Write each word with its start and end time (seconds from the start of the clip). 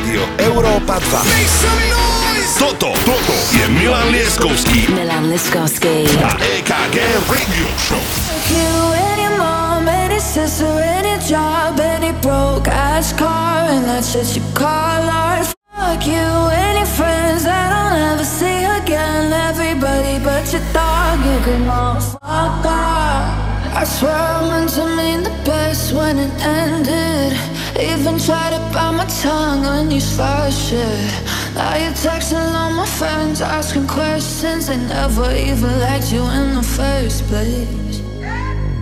Rádio 0.00 0.24
Európa 0.40 0.96
2. 0.96 2.56
Toto, 2.56 2.96
toto 3.04 3.36
je 3.52 3.68
Milan 3.68 4.08
Lieskovský. 4.08 4.88
Milan 4.96 5.28
Lieskovský. 5.28 6.08
A 6.24 6.40
EKG 6.40 6.96
Radio 7.28 7.68
Show. 7.76 8.00
You 8.48 8.96
and 8.96 9.18
your 9.20 9.36
mom 9.36 9.84
and 9.84 10.08
your 10.08 10.24
sister 10.24 10.72
and 10.72 11.04
your 11.04 11.20
job 11.20 11.76
and 11.76 12.00
your 12.00 12.16
broke 12.24 12.64
ass 12.72 13.12
car 13.12 13.68
and 13.68 13.84
that's 13.84 14.16
just 14.16 14.40
you 14.40 14.44
call 14.56 15.04
art. 15.04 15.52
Fuck 15.76 16.08
you 16.08 16.30
and 16.48 16.80
your 16.80 16.88
friends 16.96 17.44
that 17.44 17.68
I'll 17.68 17.92
never 17.92 18.24
see 18.24 18.64
again. 18.80 19.28
Everybody 19.52 20.16
but 20.24 20.48
your 20.48 20.64
dog, 20.72 21.20
you 21.20 21.36
can 21.44 21.68
all 21.68 22.00
fuck 22.00 22.64
off. 22.64 23.28
I 23.76 23.84
swear 23.84 24.16
I 24.16 24.48
meant 24.48 24.72
to 24.80 24.84
mean 24.96 25.28
the 25.28 25.34
best 25.44 25.92
when 25.92 26.16
it 26.16 26.32
ended. 26.40 27.49
Even 27.80 28.18
tried 28.18 28.50
to 28.50 28.60
bite 28.74 28.92
my 28.92 29.06
tongue 29.22 29.62
when 29.62 29.90
you 29.90 30.00
started 30.00 30.52
shit. 30.52 31.10
Now 31.54 31.76
you're 31.76 31.92
texting 31.92 32.54
all 32.54 32.72
my 32.72 32.86
friends, 32.86 33.40
asking 33.40 33.86
questions. 33.86 34.66
They 34.66 34.76
never 34.76 35.32
even 35.32 35.80
liked 35.80 36.12
you 36.12 36.22
in 36.22 36.56
the 36.56 36.62
first 36.62 37.24
place. 37.24 38.00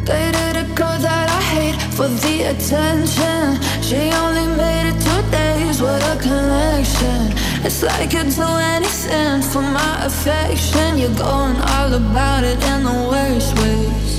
Dated 0.04 0.56
a 0.56 0.64
girl 0.74 0.98
that 0.98 1.28
I 1.28 1.40
hate 1.54 1.80
for 1.94 2.08
the 2.08 2.36
attention. 2.52 3.60
She 3.82 4.10
only 4.22 4.46
made 4.56 4.88
it 4.90 4.98
two 5.06 5.22
days 5.30 5.80
with 5.80 6.02
a 6.14 6.16
connection. 6.20 7.32
It's 7.64 7.82
like 7.82 8.12
you'd 8.12 8.34
do 8.34 8.48
anything 8.76 9.42
for 9.42 9.62
my 9.62 10.06
affection. 10.06 10.98
You're 10.98 11.14
going 11.14 11.56
all 11.72 11.92
about 11.92 12.42
it 12.44 12.58
in 12.72 12.84
the 12.84 12.98
worst 13.10 13.54
ways. 13.58 14.10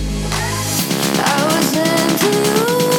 I 1.19 1.37
was 1.49 1.69
into 1.75 2.29
you, 2.47 2.98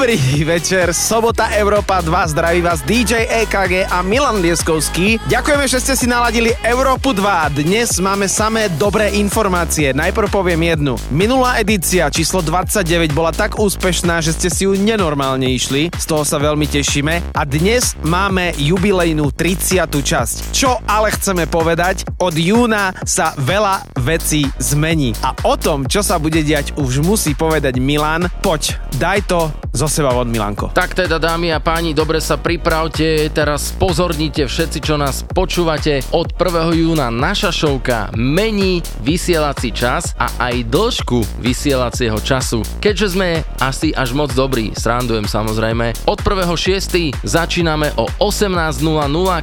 dobrý, 0.00 0.16
večer. 0.48 0.96
Sobota 0.96 1.52
Európa 1.52 2.00
2. 2.00 2.32
Zdraví 2.32 2.64
vás 2.64 2.80
DJ 2.88 3.44
EKG 3.44 3.84
a 3.84 4.00
Milan 4.00 4.40
Lieskovský. 4.40 5.20
Ďakujeme, 5.28 5.68
že 5.68 5.76
ste 5.76 5.92
si 5.92 6.08
naladili 6.08 6.56
Európu 6.64 7.12
2. 7.12 7.60
Dnes 7.60 8.00
máme 8.00 8.24
samé 8.24 8.72
dobré 8.80 9.12
informácie. 9.20 9.92
Najprv 9.92 10.32
poviem 10.32 10.72
jednu. 10.72 10.96
Minulá 11.12 11.60
edícia 11.60 12.08
číslo 12.08 12.40
29 12.40 13.12
bola 13.12 13.28
tak 13.28 13.60
úspešná, 13.60 14.24
že 14.24 14.32
ste 14.32 14.48
si 14.48 14.64
ju 14.64 14.72
nenormálne 14.72 15.44
išli. 15.52 15.92
Z 15.92 16.08
toho 16.08 16.24
sa 16.24 16.40
veľmi 16.40 16.64
tešíme. 16.64 17.36
A 17.36 17.44
dnes 17.44 17.92
máme 18.00 18.56
jubilejnú 18.56 19.28
30. 19.36 19.84
časť. 19.84 20.56
Čo 20.56 20.80
ale 20.88 21.12
chceme 21.12 21.44
povedať? 21.44 22.08
Od 22.16 22.32
júna 22.32 22.96
sa 23.04 23.36
veľa 23.36 23.84
vecí 24.00 24.48
zmení. 24.56 25.12
A 25.20 25.36
o 25.44 25.60
tom, 25.60 25.84
čo 25.84 26.00
sa 26.00 26.16
bude 26.16 26.40
diať, 26.40 26.72
už 26.80 27.04
musí 27.04 27.36
povedať 27.36 27.76
Milan. 27.76 28.32
Poď, 28.40 28.80
daj 28.96 29.28
to 29.28 29.52
zo 29.70 29.86
seba 29.86 30.10
von, 30.10 30.28
Milanko. 30.28 30.70
Tak 30.74 30.98
teda, 30.98 31.16
dámy 31.16 31.54
a 31.54 31.62
páni, 31.62 31.94
dobre 31.94 32.18
sa 32.18 32.36
pripravte, 32.36 33.30
teraz 33.30 33.72
pozornite 33.74 34.46
všetci, 34.46 34.78
čo 34.82 34.94
nás 34.98 35.22
počúvate. 35.24 36.02
Od 36.12 36.28
1. 36.34 36.74
júna 36.74 37.08
naša 37.08 37.54
šovka 37.54 38.10
mení 38.18 38.82
vysielací 39.02 39.70
čas 39.70 40.12
a 40.18 40.28
aj 40.50 40.66
dĺžku 40.68 41.42
vysielacieho 41.42 42.18
času. 42.20 42.62
Keďže 42.82 43.06
sme 43.14 43.28
asi 43.62 43.94
až 43.94 44.12
moc 44.12 44.34
dobrí, 44.34 44.74
srandujem 44.74 45.26
samozrejme, 45.26 45.94
od 46.06 46.18
1.6. 46.18 47.24
začíname 47.24 47.94
o 47.96 48.10
18.00 48.18 48.84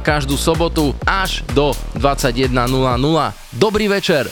každú 0.04 0.36
sobotu 0.36 0.92
až 1.08 1.44
do 1.56 1.72
21.00. 1.96 2.52
Dobrý 3.56 3.86
večer! 3.88 4.28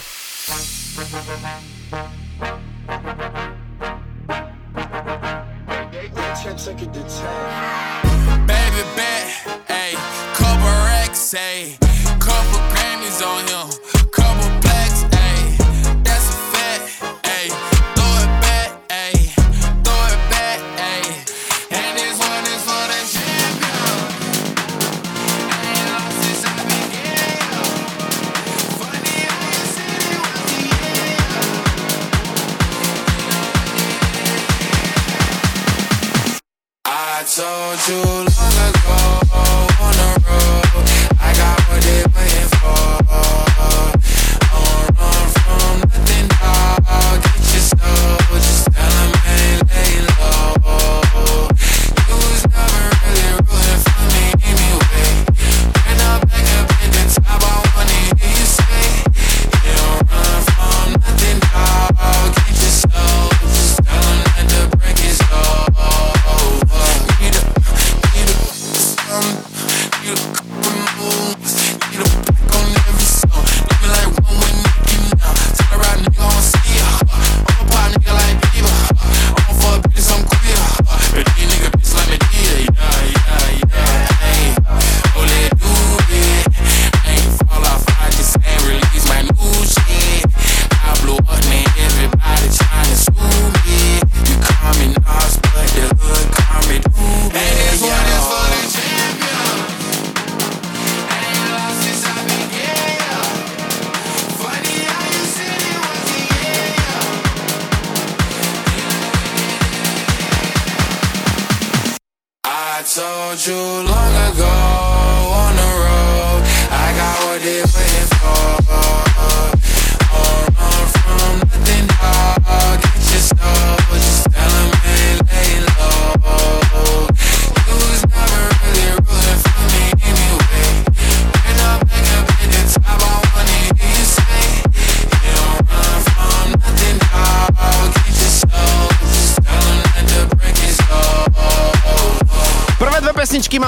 Baby 8.46 8.82
bet, 8.94 9.26
ayy, 9.68 9.96
couple 10.32 10.70
racks, 10.86 11.34
ayy, 11.34 11.76
couple 12.20 12.60
Grammys 12.70 13.20
on 13.20 13.42
him, 13.48 13.66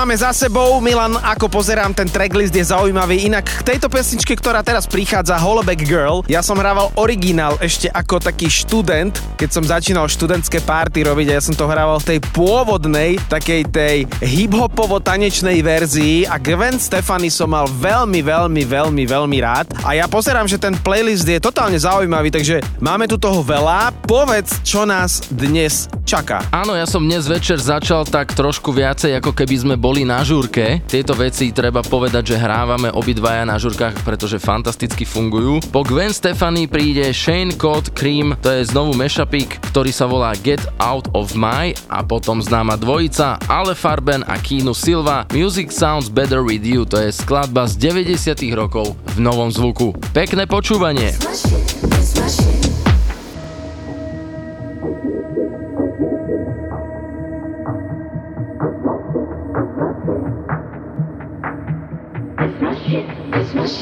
máme 0.08 0.24
za 0.24 0.32
sebou. 0.32 0.80
Milan, 0.80 1.20
ako 1.20 1.52
pozerám, 1.52 1.92
ten 1.92 2.08
tracklist 2.08 2.56
je 2.56 2.64
zaujímavý. 2.64 3.28
Inak 3.28 3.44
k 3.44 3.76
tejto 3.76 3.92
pesničke, 3.92 4.32
ktorá 4.40 4.64
teraz 4.64 4.88
prichádza, 4.88 5.36
Holoback 5.36 5.84
Girl, 5.84 6.24
ja 6.24 6.40
som 6.40 6.56
hrával 6.56 6.88
originál 6.96 7.60
ešte 7.60 7.92
ako 7.92 8.16
taký 8.16 8.48
študent, 8.48 9.20
keď 9.36 9.48
som 9.52 9.68
začínal 9.68 10.08
študentské 10.08 10.64
party 10.64 11.04
robiť 11.04 11.28
a 11.28 11.36
ja 11.36 11.44
som 11.44 11.52
to 11.52 11.68
hrával 11.68 12.00
v 12.00 12.16
tej 12.16 12.18
pôvodnej, 12.32 13.20
takej 13.28 13.68
tej 13.68 13.96
hip-hopovo-tanečnej 14.24 15.60
verzii 15.60 16.24
a 16.24 16.40
Gwen 16.40 16.80
Stefani 16.80 17.28
som 17.28 17.52
mal 17.52 17.68
veľmi, 17.68 18.24
veľmi, 18.24 18.64
veľmi, 18.64 19.04
veľmi 19.04 19.38
rád. 19.44 19.76
A 19.84 19.92
ja 19.92 20.08
pozerám, 20.08 20.48
že 20.48 20.56
ten 20.56 20.72
playlist 20.72 21.28
je 21.28 21.36
totálne 21.36 21.76
zaujímavý, 21.76 22.32
takže 22.32 22.64
máme 22.80 23.04
tu 23.12 23.20
toho 23.20 23.44
veľa. 23.44 23.92
Povedz, 24.08 24.64
čo 24.64 24.88
nás 24.88 25.20
dnes 25.28 25.97
čaká. 26.08 26.40
Áno, 26.48 26.72
ja 26.72 26.88
som 26.88 27.04
dnes 27.04 27.28
večer 27.28 27.60
začal 27.60 28.08
tak 28.08 28.32
trošku 28.32 28.72
viacej, 28.72 29.20
ako 29.20 29.36
keby 29.36 29.56
sme 29.60 29.74
boli 29.76 30.08
na 30.08 30.24
žurke. 30.24 30.80
Tieto 30.88 31.12
veci 31.12 31.52
treba 31.52 31.84
povedať, 31.84 32.32
že 32.32 32.40
hrávame 32.40 32.88
obidvaja 32.88 33.44
na 33.44 33.60
žurkách, 33.60 34.00
pretože 34.08 34.40
fantasticky 34.40 35.04
fungujú. 35.04 35.60
Po 35.68 35.84
Gwen 35.84 36.08
Stefani 36.08 36.64
príde 36.64 37.12
Shane 37.12 37.52
Cod 37.52 37.92
Cream, 37.92 38.32
to 38.40 38.48
je 38.56 38.64
znovu 38.72 38.96
mashupik, 38.96 39.60
ktorý 39.68 39.92
sa 39.92 40.08
volá 40.08 40.32
Get 40.40 40.64
Out 40.80 41.12
of 41.12 41.36
My 41.36 41.76
a 41.92 42.00
potom 42.00 42.40
známa 42.40 42.80
dvojica 42.80 43.36
Ale 43.44 43.76
Farben 43.76 44.24
a 44.24 44.40
Kino 44.40 44.72
Silva 44.72 45.28
Music 45.36 45.68
Sounds 45.68 46.08
Better 46.08 46.40
With 46.40 46.64
You, 46.64 46.88
to 46.88 47.04
je 47.04 47.12
skladba 47.12 47.68
z 47.68 47.92
90 47.92 48.48
rokov 48.56 48.96
v 49.12 49.18
novom 49.20 49.52
zvuku. 49.52 49.92
Pekné 50.16 50.48
počúvanie! 50.48 51.12
Smash 51.20 51.52
it, 51.52 51.68
smash 52.00 52.40
it. 52.48 52.57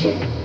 Cristo. 0.06 0.35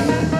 Thank 0.00 0.32
you. 0.34 0.39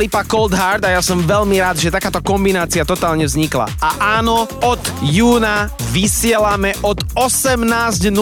Lipa 0.00 0.24
Cold 0.24 0.56
Hard 0.56 0.88
a 0.88 0.96
ja 0.96 1.04
som 1.04 1.20
veľmi 1.20 1.60
rád, 1.60 1.76
že 1.76 1.92
takáto 1.92 2.24
kombinácia 2.24 2.88
totálne 2.88 3.28
vznikla. 3.28 3.68
A 3.84 4.16
áno, 4.16 4.48
od 4.64 4.80
júna 5.04 5.68
vysielame 5.92 6.72
od 6.80 7.04
18.00. 7.16 8.12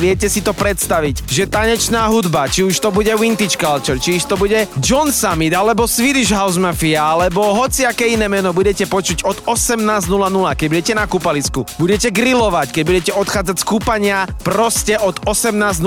Viete 0.00 0.26
si 0.26 0.40
to 0.42 0.50
predstaviť, 0.50 1.28
že 1.28 1.46
tanečná 1.46 2.08
hudba, 2.10 2.50
či 2.50 2.66
už 2.66 2.78
to 2.80 2.90
bude 2.90 3.10
Vintage 3.14 3.54
Culture, 3.54 4.00
či 4.00 4.18
už 4.18 4.24
to 4.26 4.36
bude 4.38 4.66
John 4.82 5.14
Summit, 5.14 5.54
alebo 5.54 5.86
Swedish 5.86 6.34
House 6.34 6.58
Mafia, 6.58 7.14
alebo 7.14 7.54
hociaké 7.54 8.10
iné 8.10 8.26
meno 8.26 8.50
budete 8.50 8.88
počuť 8.90 9.22
od 9.22 9.38
18.00, 9.46 10.10
keď 10.58 10.66
budete 10.66 10.92
na 10.98 11.04
kúpalisku, 11.06 11.62
budete 11.78 12.10
grillovať, 12.10 12.74
keď 12.74 12.84
budete 12.84 13.12
odchádzať 13.14 13.56
z 13.60 13.64
kúpania, 13.64 14.26
proste 14.42 14.98
od 14.98 15.22
18.00 15.26 15.80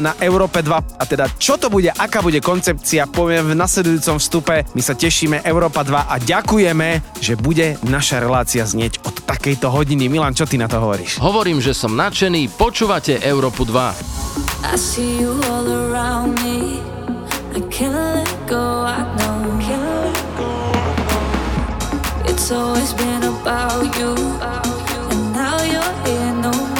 na 0.00 0.12
Európe 0.22 0.64
2. 0.64 1.00
A 1.00 1.02
teda 1.04 1.28
čo 1.36 1.60
to 1.60 1.68
bude, 1.68 1.92
aká 1.92 2.24
bude 2.24 2.40
koncepcia, 2.40 3.08
poviem 3.08 3.52
v 3.52 3.58
nasledujúcom 3.58 4.16
vstupe. 4.16 4.64
My 4.72 4.82
sa 4.82 4.96
tešíme 4.96 5.42
Európa 5.44 5.84
2 5.84 6.08
a 6.08 6.14
ďakujeme, 6.16 7.20
že 7.20 7.36
bude 7.36 7.76
naša 7.86 8.22
relácia 8.22 8.64
znieť 8.64 9.04
od 9.04 9.24
takejto 9.24 9.70
hodiny. 9.70 10.08
Milan, 10.10 10.34
čo 10.36 10.48
ty 10.48 10.56
na 10.56 10.66
to 10.66 10.80
hovoríš? 10.80 11.20
Hovorím, 11.22 11.62
že 11.62 11.76
som 11.76 11.89
som 11.90 11.98
nadšený, 11.98 12.54
počúvate 12.54 13.18
Európu 13.18 13.66
2. 13.66 13.74
I 14.62 14.78
see 14.78 15.18
you 15.18 15.34
all 15.50 15.66
around 15.66 16.38
me. 16.38 16.78
I 17.50 17.58
can't 17.66 17.98
let 18.14 18.30
go, 18.46 18.86
I 18.86 19.02
know. 19.18 19.58
Can't 19.58 19.82
let 19.82 20.22
go. 20.38 20.54
It's 22.30 22.54
always 22.54 22.94
been 22.94 23.26
about 23.26 23.90
you, 23.98 24.14
and 24.14 25.34
now 25.34 25.58
you're 25.66 25.94
here 26.06 26.30
no 26.38 26.54
more. 26.54 26.79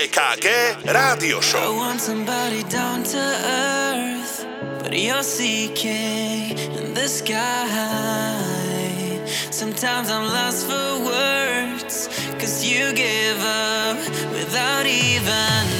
EKG 0.00 0.46
Rádio 0.86 1.40
I 1.54 1.68
want 1.76 2.00
somebody 2.00 2.62
down 2.62 3.02
to 3.02 3.18
earth, 3.18 4.46
but 4.82 4.98
you're 4.98 5.22
seeking 5.22 6.56
in 6.78 6.94
the 6.94 7.06
sky. 7.06 7.36
Sometimes 9.50 10.08
I'm 10.08 10.24
lost 10.24 10.64
for 10.66 11.04
words, 11.04 12.08
cause 12.38 12.64
you 12.64 12.94
give 12.94 13.40
up 13.44 13.98
without 14.32 14.86
even 14.86 15.79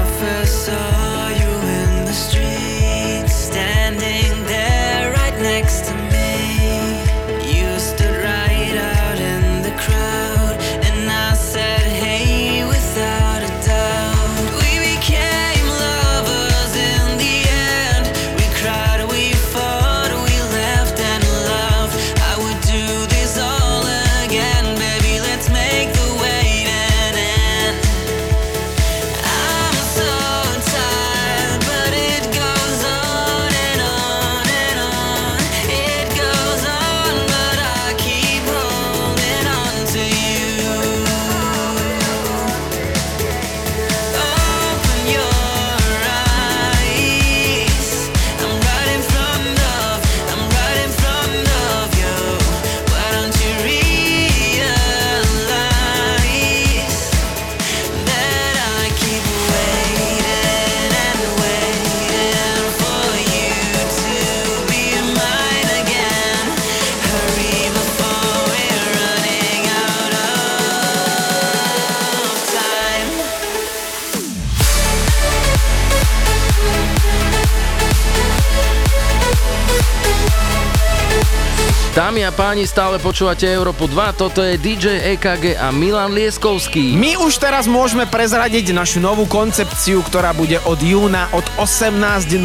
Dámy 82.11 82.27
a 82.27 82.35
páni, 82.35 82.67
stále 82.67 82.99
počúvate 82.99 83.47
Európu 83.47 83.87
2, 83.87 84.19
toto 84.19 84.43
je 84.43 84.59
DJ 84.59 85.15
EKG 85.15 85.55
a 85.55 85.71
Milan 85.71 86.11
Lieskovský. 86.11 86.91
My 86.91 87.15
už 87.15 87.39
teraz 87.39 87.71
môžeme 87.71 88.03
prezradiť 88.03 88.75
našu 88.75 88.99
novú 88.99 89.23
koncepciu, 89.23 90.03
ktorá 90.03 90.35
bude 90.35 90.59
od 90.67 90.75
júna 90.83 91.31
od 91.31 91.47
18.00 91.55 92.35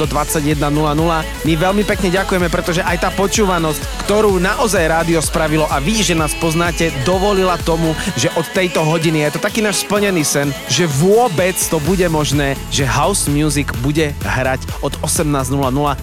do 0.00 0.06
21.00. 0.08 1.44
My 1.44 1.52
veľmi 1.52 1.84
pekne 1.84 2.08
ďakujeme, 2.08 2.48
pretože 2.48 2.80
aj 2.80 3.04
tá 3.04 3.12
počúvanosť, 3.12 4.01
ktorú 4.12 4.44
naozaj 4.44 4.92
rádio 4.92 5.24
spravilo 5.24 5.64
a 5.72 5.80
vy, 5.80 6.04
že 6.04 6.12
nás 6.12 6.36
poznáte, 6.36 6.92
dovolila 7.00 7.56
tomu, 7.56 7.96
že 8.12 8.28
od 8.36 8.44
tejto 8.52 8.84
hodiny 8.84 9.24
je 9.24 9.32
to 9.32 9.40
taký 9.40 9.64
náš 9.64 9.88
splnený 9.88 10.20
sen, 10.20 10.52
že 10.68 10.84
vôbec 10.84 11.56
to 11.56 11.80
bude 11.80 12.04
možné, 12.12 12.52
že 12.68 12.84
house 12.84 13.24
music 13.24 13.72
bude 13.80 14.12
hrať 14.20 14.68
od 14.84 14.92
18.00 15.00 15.56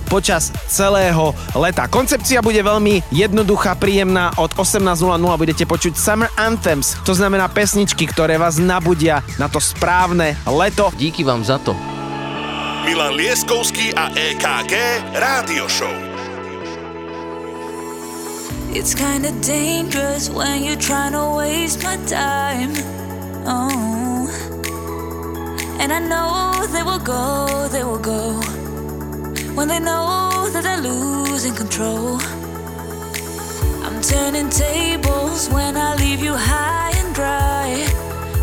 počas 0.09 0.49
celého 0.65 1.37
leta. 1.53 1.85
Koncepcia 1.85 2.41
bude 2.41 2.57
veľmi 2.65 3.05
jednoduchá, 3.13 3.77
príjemná. 3.77 4.33
Od 4.41 4.57
18.00 4.57 4.89
budete 5.37 5.69
počuť 5.69 5.93
Summer 5.93 6.33
Anthems, 6.33 6.97
to 7.05 7.13
znamená 7.13 7.45
pesničky, 7.45 8.09
ktoré 8.09 8.41
vás 8.41 8.57
nabudia 8.57 9.21
na 9.37 9.45
to 9.45 9.61
správne 9.61 10.33
leto. 10.49 10.89
Díky 10.97 11.21
vám 11.21 11.45
za 11.45 11.61
to. 11.61 11.77
Milan 12.89 13.13
Lieskovský 13.13 13.93
a 13.93 14.09
EKG 14.17 14.73
Rádio 15.13 15.69
Show. 15.69 16.08
It's 18.71 18.93
kinda 18.93 19.31
dangerous 19.41 20.29
when 20.29 20.63
you're 20.63 20.83
trying 20.89 21.13
to 21.13 21.25
waste 21.35 21.83
my 21.83 21.97
time. 22.05 22.71
Oh. 23.43 24.29
And 25.79 25.91
I 25.91 25.99
know 25.99 26.67
they 26.67 26.83
will 26.83 26.99
go, 26.99 27.67
they 27.69 27.83
will 27.83 27.97
go. 27.97 28.39
When 29.55 29.67
they 29.67 29.79
know 29.79 30.47
that 30.53 30.63
they're 30.63 30.77
losing 30.77 31.55
control. 31.55 32.19
I'm 33.85 33.99
turning 34.01 34.49
tables 34.49 35.49
when 35.49 35.75
I 35.75 35.95
leave 35.95 36.21
you 36.21 36.35
high 36.35 36.93
and 36.95 37.13
dry. 37.15 37.87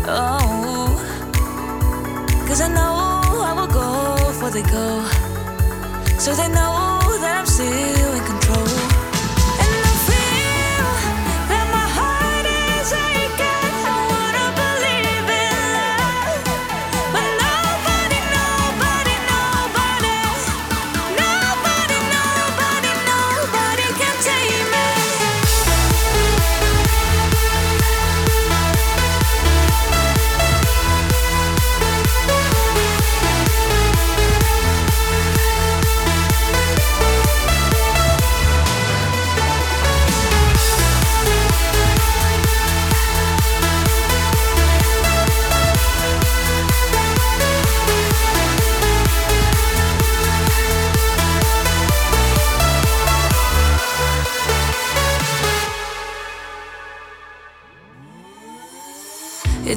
Oh. 0.07 0.91
Cause 2.47 2.59
I 2.59 2.67
know 2.67 3.43
I 3.49 3.53
will 3.53 3.71
go 3.81 4.17
before 4.27 4.51
they 4.51 4.63
go. 4.63 4.89
So 6.19 6.35
they 6.35 6.49
know 6.49 6.99
that 7.21 7.33
I'm 7.39 7.45
still 7.45 8.11
in 8.19 8.23
control. 8.25 8.66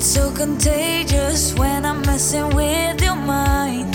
It's 0.01 0.15
so 0.15 0.31
contagious 0.31 1.53
when 1.59 1.85
I'm 1.85 2.01
messing 2.01 2.49
with 2.57 3.03
your 3.03 3.17
mind. 3.17 3.95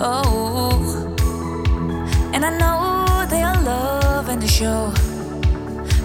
Oh, 0.00 1.14
and 2.32 2.42
I 2.42 2.56
know 2.56 3.26
they 3.28 3.42
are 3.42 3.60
loving 3.60 4.40
the 4.40 4.48
show, 4.48 4.94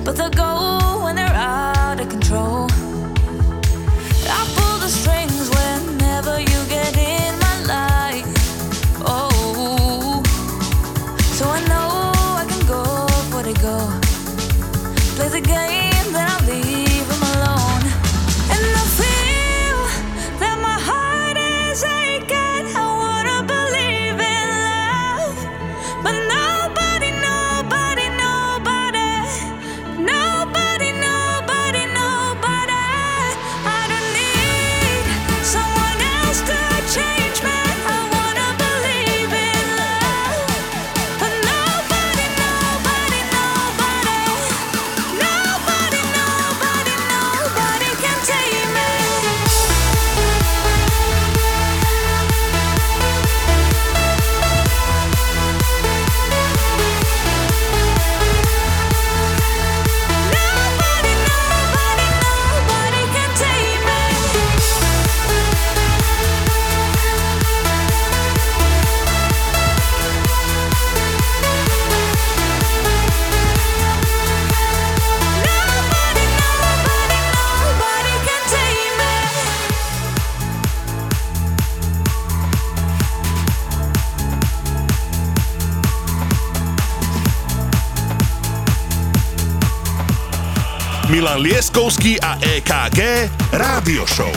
but 0.03 0.17
they 0.17 0.29
go 0.31 1.05
when 1.05 1.15
they're 1.15 1.27
out 1.27 2.01
of 2.01 2.09
control. 2.09 2.70
Milan 91.31 91.47
Lieskovský 91.47 92.19
a 92.19 92.35
EKG 92.43 93.31
Rádio 93.55 94.03
Show. 94.03 94.27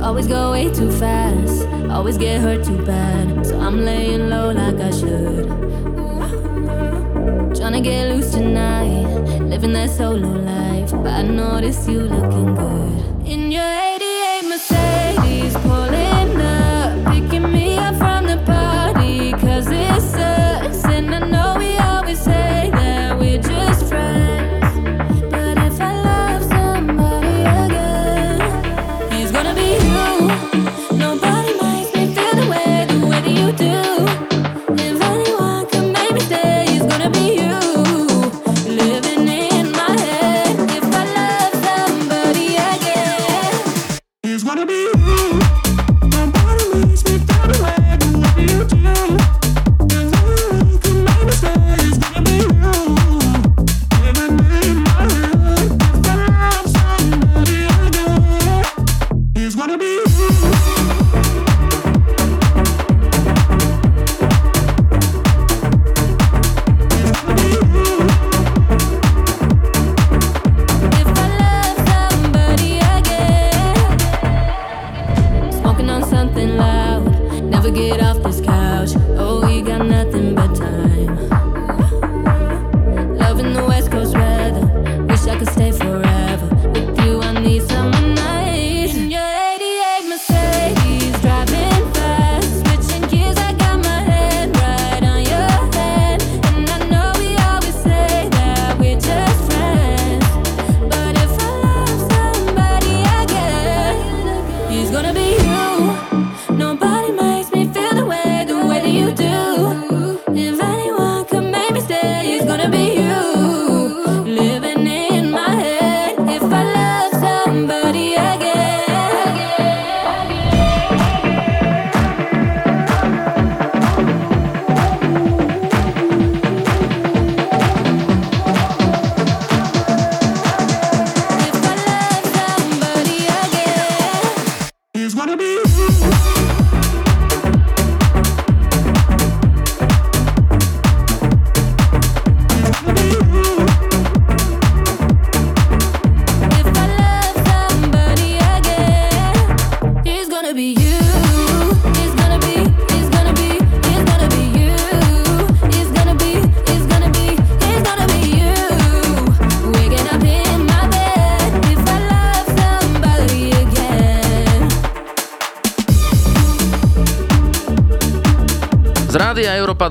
Always 0.00 0.24
go 0.24 0.56
way 0.56 0.72
too 0.72 0.88
fast, 0.96 1.68
always 1.92 2.16
get 2.16 2.40
hurt 2.40 2.64
too 2.64 2.80
bad. 2.88 3.44
So 3.44 3.60
I'm 3.60 3.84
laying 3.84 4.32
low 4.32 4.48
like 4.48 4.80
I 4.80 4.90
should. 4.96 5.44
Trying 7.52 7.76
to 7.76 7.84
get 7.84 8.08
loose 8.08 8.32
tonight 8.32 9.15
living 9.56 9.72
that 9.72 9.88
solo 9.88 10.28
life. 10.28 10.90
But 10.90 11.12
I 11.12 11.22
notice 11.22 11.88
you 11.88 12.00
looking 12.00 12.54
good 12.54 13.26
in 13.26 13.50
your 13.50 13.64
88 13.64 14.42
Mercedes 14.50 15.54
pulling. 15.62 16.15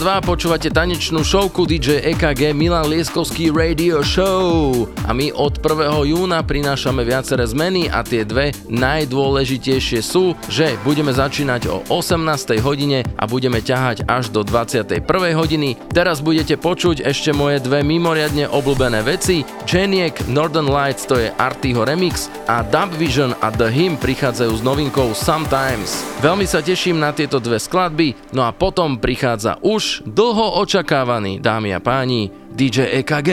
2 0.06 0.22
počúvate 0.22 0.70
tanečnú 0.70 1.26
showku 1.26 1.66
DJ 1.66 2.14
EKG 2.14 2.54
Milan 2.54 2.94
Lieskovský 2.94 3.50
Radio 3.50 4.06
Show. 4.06 4.86
A 5.10 5.18
my 5.18 5.34
od 5.34 5.58
1. 5.58 5.82
júna 6.14 6.46
prinášame 6.46 7.02
viaceré 7.02 7.42
zmeny 7.50 7.90
a 7.90 8.06
tie 8.06 8.22
dve 8.22 8.54
najdôležitejšie 8.70 10.06
sú, 10.06 10.38
že 10.46 10.78
budeme 10.86 11.10
začínať 11.10 11.74
o 11.74 11.82
18. 11.90 12.22
hodine 12.62 13.02
a 13.18 13.26
budeme 13.26 13.66
ťahať 13.66 14.06
až 14.06 14.30
do 14.30 14.46
21. 14.46 15.02
hodiny. 15.34 15.74
Teraz 15.90 16.22
budete 16.22 16.54
počuť 16.54 17.02
ešte 17.02 17.34
moje 17.34 17.66
dve 17.66 17.82
mimoriadne 17.82 18.46
obľúbené 18.46 19.02
veci. 19.02 19.42
Geniek 19.66 20.14
Northern 20.30 20.70
Lights 20.70 21.10
to 21.10 21.18
je 21.18 21.34
Artyho 21.42 21.90
remix 21.90 22.30
a 22.46 22.62
Dub 22.62 22.94
Vision 23.02 23.34
a 23.42 23.50
The 23.50 23.74
Hymn 23.74 23.98
prichádzajú 23.98 24.54
s 24.54 24.62
novinkou 24.62 25.18
Sometimes. 25.18 26.06
Veľmi 26.22 26.46
sa 26.46 26.62
teším 26.62 27.02
na 27.02 27.10
tieto 27.10 27.42
dve 27.42 27.58
skladby, 27.58 28.14
no 28.30 28.46
a 28.46 28.54
potom 28.54 29.02
prichádza 29.02 29.58
už 29.66 30.06
dlho 30.06 30.62
očakávaný, 30.62 31.42
dámy 31.42 31.74
a 31.74 31.82
páni, 31.82 32.30
DJ 32.54 33.02
EKG. 33.02 33.30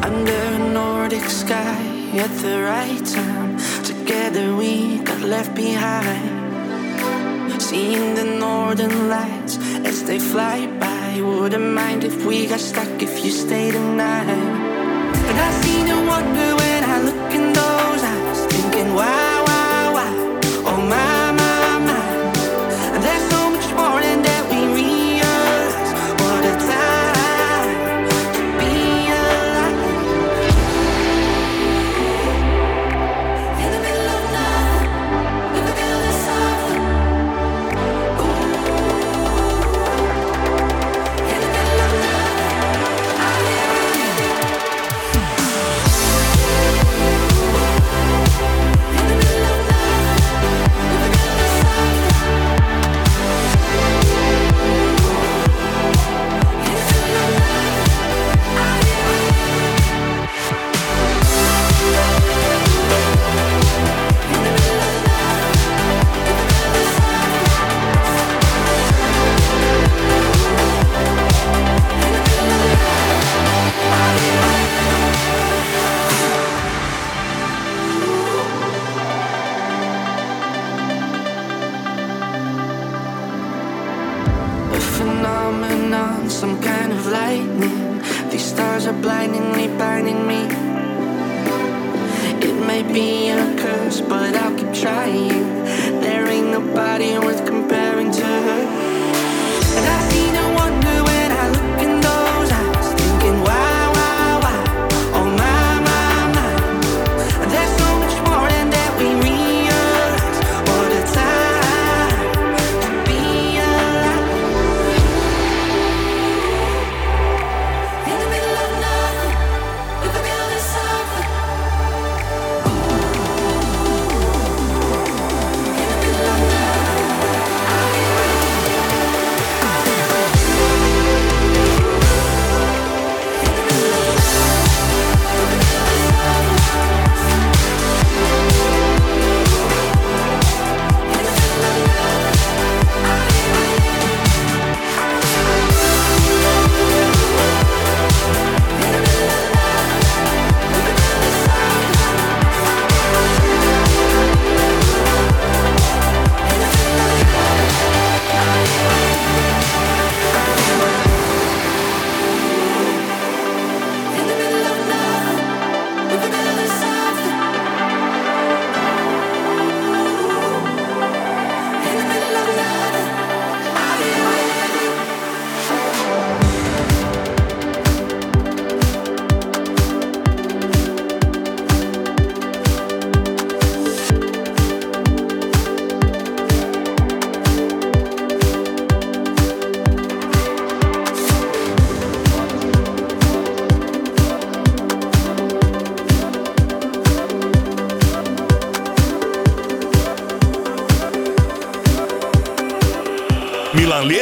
Under 0.00 0.56
Nordic 0.72 1.28
sky 1.28 1.84
at 2.16 2.32
the 2.40 2.56
right 2.64 3.04
time. 3.04 3.60
Together 3.84 4.56
we 4.56 5.04
got 5.04 5.20
left 5.20 5.52
behind. 5.52 6.32
Seeing 7.66 8.14
the 8.14 8.24
northern 8.24 9.10
lights 9.10 9.58
as 9.82 10.06
they 10.06 10.22
fly 10.22 10.70
by. 10.78 11.18
Wouldn't 11.18 11.74
mind 11.74 12.04
if 12.06 12.24
we 12.24 12.46
got 12.46 12.62
stuck 12.62 12.86
if 13.02 13.24
you 13.24 13.34
stayed 13.34 13.74
the 13.74 13.82
night. 13.98 14.45
And 15.36 15.44
I 15.44 15.50
see 15.60 15.84
no 15.84 16.02
wonder 16.02 16.65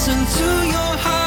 Listen 0.00 0.24
to 0.24 0.66
your 0.66 0.96
heart. 0.96 1.19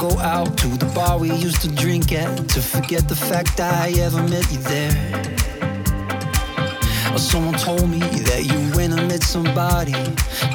Go 0.00 0.18
out 0.20 0.56
to 0.56 0.66
the 0.78 0.86
bar 0.94 1.18
we 1.18 1.30
used 1.30 1.60
to 1.60 1.68
drink 1.68 2.10
at 2.10 2.48
to 2.48 2.62
forget 2.62 3.06
the 3.06 3.14
fact 3.14 3.60
I 3.60 3.92
ever 4.00 4.22
met 4.22 4.50
you 4.50 4.56
there. 4.72 4.96
Or 7.12 7.18
someone 7.18 7.52
told 7.58 7.86
me 7.90 7.98
that 7.98 8.42
you 8.48 8.58
went 8.74 8.94
and 8.98 9.08
met 9.08 9.22
somebody, 9.22 9.92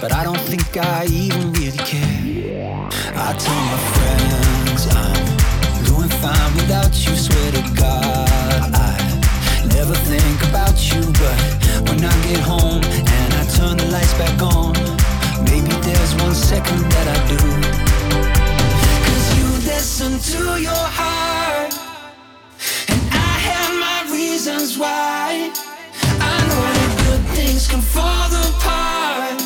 but 0.02 0.12
I 0.12 0.24
don't 0.24 0.41
think 0.50 0.66
I 0.78 1.06
even 1.06 1.54
really 1.54 1.78
care. 1.78 2.89
I 3.14 3.30
tell 3.38 3.62
my 3.74 3.82
friends 3.93 4.82
I'm 5.04 5.86
doing 5.86 6.10
fine 6.10 6.52
without 6.56 6.93
you, 7.06 7.16
swear 7.16 7.52
to 7.52 7.62
God. 7.78 8.74
I 8.74 8.98
never 9.78 9.93
think 10.10 10.41
about 10.50 10.76
you, 10.89 11.02
but 11.22 11.38
when 11.88 12.04
I 12.04 12.16
get 12.26 12.39
home 12.39 12.82
and 12.82 13.30
I 13.41 13.46
turn 13.54 13.78
the 13.78 13.86
lights 13.93 14.16
back 14.16 14.41
on, 14.41 14.74
maybe 15.46 15.70
there's 15.86 16.16
one 16.16 16.34
second 16.34 16.82
that 16.93 17.08
I 17.14 17.18
do. 17.30 17.95
Listen 19.86 20.18
to 20.18 20.60
your 20.60 20.72
heart, 21.00 21.72
and 22.90 23.02
I 23.12 23.34
have 23.50 23.72
my 23.80 24.12
reasons 24.12 24.80
why. 24.80 25.52
I 26.20 26.38
know 26.48 26.64
that 26.76 26.92
good 27.06 27.36
things 27.36 27.68
can 27.68 27.82
fall 27.82 28.32
apart. 28.50 29.40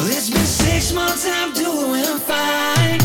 Well, 0.00 0.08
it's 0.08 0.30
been 0.30 0.44
six 0.44 0.92
months 0.92 1.24
and 1.26 1.34
I'm 1.34 1.52
doing 1.54 2.18
fine. 2.18 3.01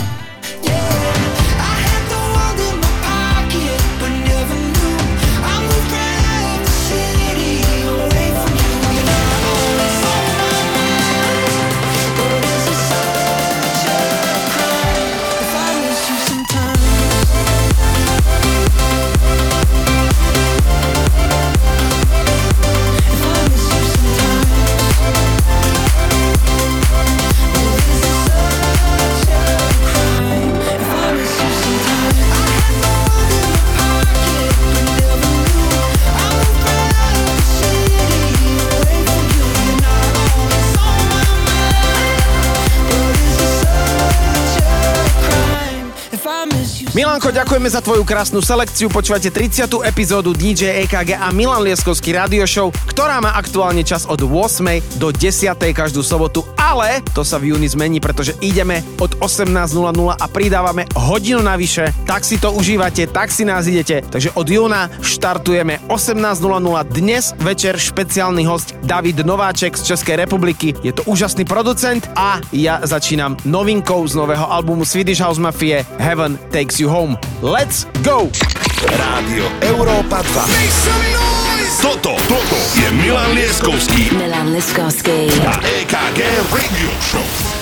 Milanko, 46.98 47.30
ďakujeme 47.30 47.70
za 47.70 47.78
tvoju 47.78 48.02
krásnu 48.02 48.42
selekciu. 48.42 48.90
Počúvate 48.90 49.30
30. 49.30 49.70
epizódu 49.86 50.34
DJ 50.34 50.82
EKG 50.82 51.22
a 51.22 51.30
Milan 51.30 51.62
Lieskovský 51.62 52.10
radio 52.18 52.42
show, 52.50 52.74
ktorá 52.90 53.22
má 53.22 53.38
aktuálne 53.38 53.86
čas 53.86 54.10
od 54.10 54.18
8. 54.26 54.98
do 54.98 55.14
10. 55.14 55.54
každú 55.78 56.02
sobotu, 56.02 56.42
ale 56.68 57.00
to 57.16 57.24
sa 57.24 57.40
v 57.40 57.56
júni 57.56 57.72
zmení, 57.72 58.04
pretože 58.04 58.36
ideme 58.44 58.84
od 59.00 59.16
18.00 59.24 59.56
a 60.20 60.26
pridávame 60.28 60.84
hodinu 61.00 61.40
navyše. 61.40 61.96
Tak 62.04 62.28
si 62.28 62.36
to 62.36 62.52
užívate, 62.52 63.08
tak 63.08 63.32
si 63.32 63.48
nás 63.48 63.72
idete. 63.72 64.04
Takže 64.04 64.36
od 64.36 64.44
júna 64.44 64.92
štartujeme 65.00 65.80
18.00 65.88 66.44
dnes 66.92 67.32
večer 67.40 67.80
špeciálny 67.80 68.44
host 68.44 68.76
David 68.84 69.24
Nováček 69.24 69.80
z 69.80 69.96
Českej 69.96 70.20
republiky. 70.20 70.76
Je 70.84 70.92
to 70.92 71.08
úžasný 71.08 71.48
producent 71.48 72.04
a 72.20 72.44
ja 72.52 72.84
začínam 72.84 73.40
novinkou 73.48 74.04
z 74.04 74.20
nového 74.20 74.44
albumu 74.44 74.84
Swedish 74.84 75.24
House 75.24 75.40
Mafie 75.40 75.88
Heaven 76.04 76.36
Takes 76.52 76.84
You 76.84 76.92
Home. 76.92 77.16
Let's 77.40 77.88
go! 78.04 78.28
Rádio 78.84 79.48
Európa 79.64 80.20
2. 80.22 81.37
Toto, 81.68 82.16
toto 82.32 82.56
je 82.80 82.88
Milan 82.96 83.36
Lieskovský 83.36 84.16
Milan 84.16 84.56
Liskovský. 84.56 85.28
a 85.44 85.60
EKG 85.84 86.20
Radio 86.48 86.92
Show. 87.04 87.57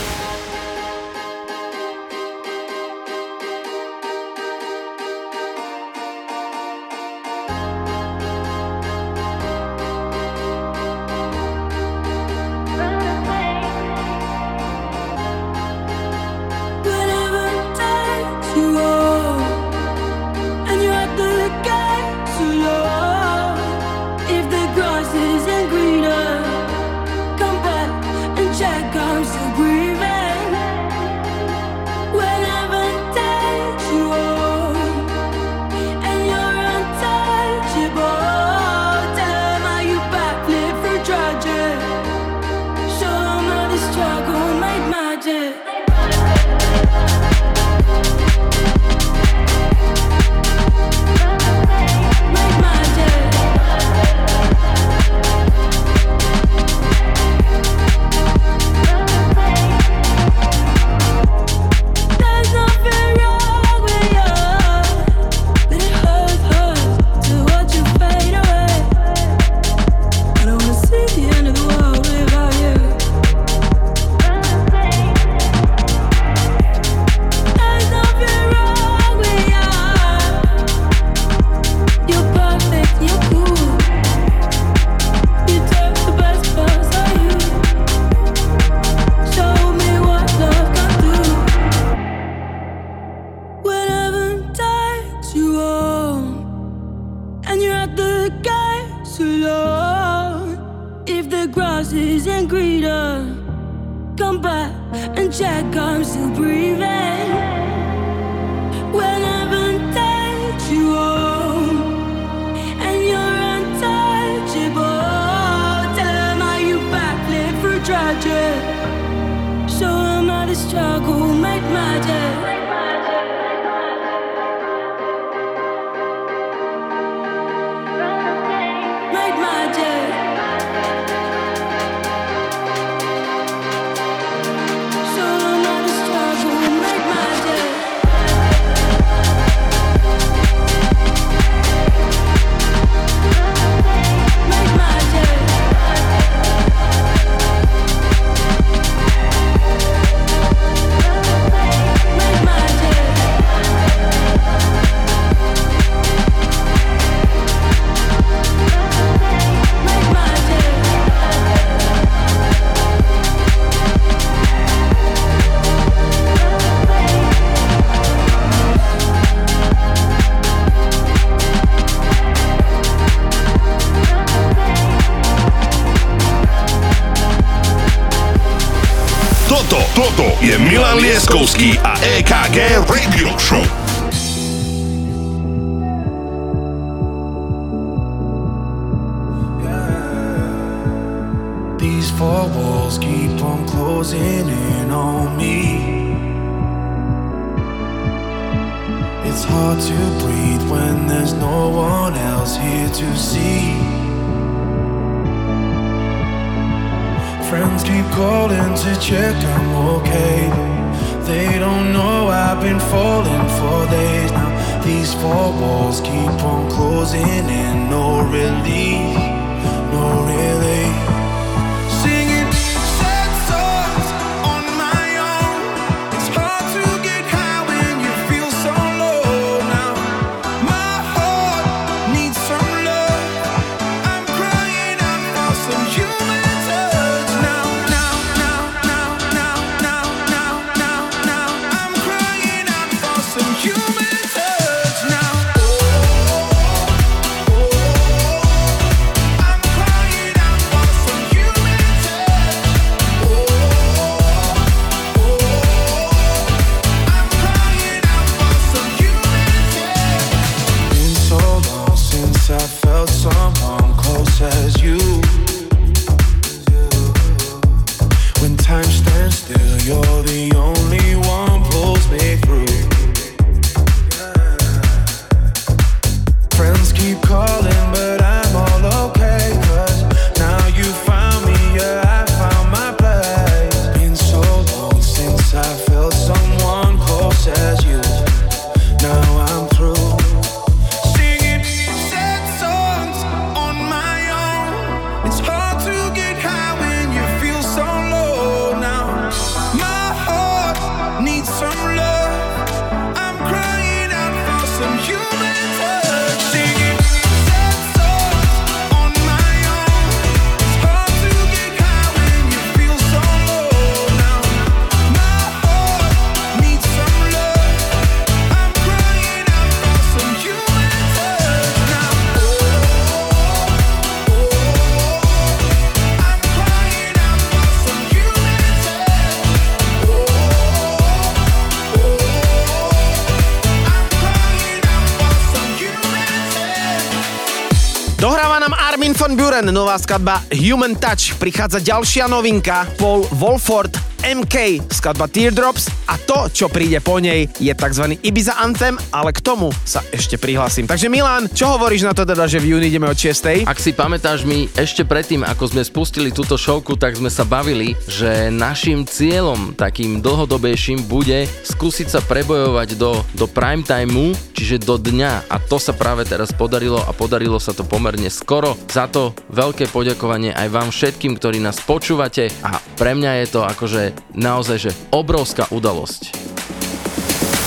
nová 339.96 340.04
skladba 340.04 340.44
Human 340.52 340.92
Touch. 340.92 341.40
Prichádza 341.40 341.80
ďalšia 341.80 342.28
novinka 342.28 342.84
Paul 343.00 343.24
Wolford 343.32 343.96
MK 344.28 344.84
skladba 344.92 345.32
Teardrops 345.32 345.95
a 346.06 346.16
to, 346.22 346.50
čo 346.54 346.70
príde 346.70 347.02
po 347.02 347.18
nej, 347.18 347.50
je 347.58 347.74
tzv. 347.74 348.18
Ibiza 348.22 348.58
Anthem, 348.62 348.98
ale 349.10 349.34
k 349.34 349.42
tomu 349.42 349.74
sa 349.84 350.02
ešte 350.14 350.38
prihlasím. 350.38 350.86
Takže 350.86 351.10
Milan, 351.10 351.50
čo 351.52 351.76
hovoríš 351.78 352.06
na 352.06 352.14
to 352.14 352.24
teda, 352.24 352.46
že 352.46 352.62
v 352.62 352.78
júni 352.78 352.88
ideme 352.90 353.10
od 353.10 353.18
6. 353.18 353.66
Ak 353.66 353.82
si 353.82 353.92
pamätáš, 353.92 354.46
my 354.46 354.70
ešte 354.78 355.04
predtým, 355.04 355.42
ako 355.42 355.76
sme 355.76 355.82
spustili 355.86 356.30
túto 356.30 356.56
šovku, 356.56 356.98
tak 356.98 357.18
sme 357.18 357.30
sa 357.30 357.44
bavili, 357.44 357.98
že 358.06 358.54
našim 358.54 359.04
cieľom 359.06 359.74
takým 359.74 360.22
dlhodobejším 360.22 361.06
bude 361.10 361.50
skúsiť 361.66 362.08
sa 362.10 362.22
prebojovať 362.22 362.98
do, 362.98 363.22
do 363.34 363.46
prime 363.50 363.82
timeu, 363.82 364.34
čiže 364.54 364.86
do 364.86 364.98
dňa 364.98 365.50
a 365.50 365.56
to 365.62 365.78
sa 365.82 365.94
práve 365.94 366.26
teraz 366.26 366.54
podarilo 366.54 367.02
a 367.02 367.12
podarilo 367.12 367.58
sa 367.58 367.74
to 367.74 367.86
pomerne 367.86 368.30
skoro. 368.30 368.78
Za 368.90 369.10
to 369.10 369.34
veľké 369.52 369.90
poďakovanie 369.90 370.54
aj 370.54 370.68
vám 370.70 370.90
všetkým, 370.90 371.38
ktorí 371.38 371.62
nás 371.62 371.82
počúvate 371.82 372.50
a 372.62 372.78
pre 372.96 373.14
mňa 373.18 373.32
je 373.44 373.48
to 373.52 373.62
akože 373.66 374.25
naozaj, 374.36 374.78
že 374.78 374.92
obrovská 375.16 375.66
udalosť. 375.72 376.36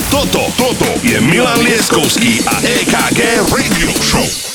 Toto, 0.09 0.41
toto 0.57 0.89
je 1.05 1.21
Milan 1.21 1.61
Lieskovský 1.61 2.41
a 2.49 2.55
EKG 2.65 3.45
Radio 3.53 3.89
Show. 4.01 4.48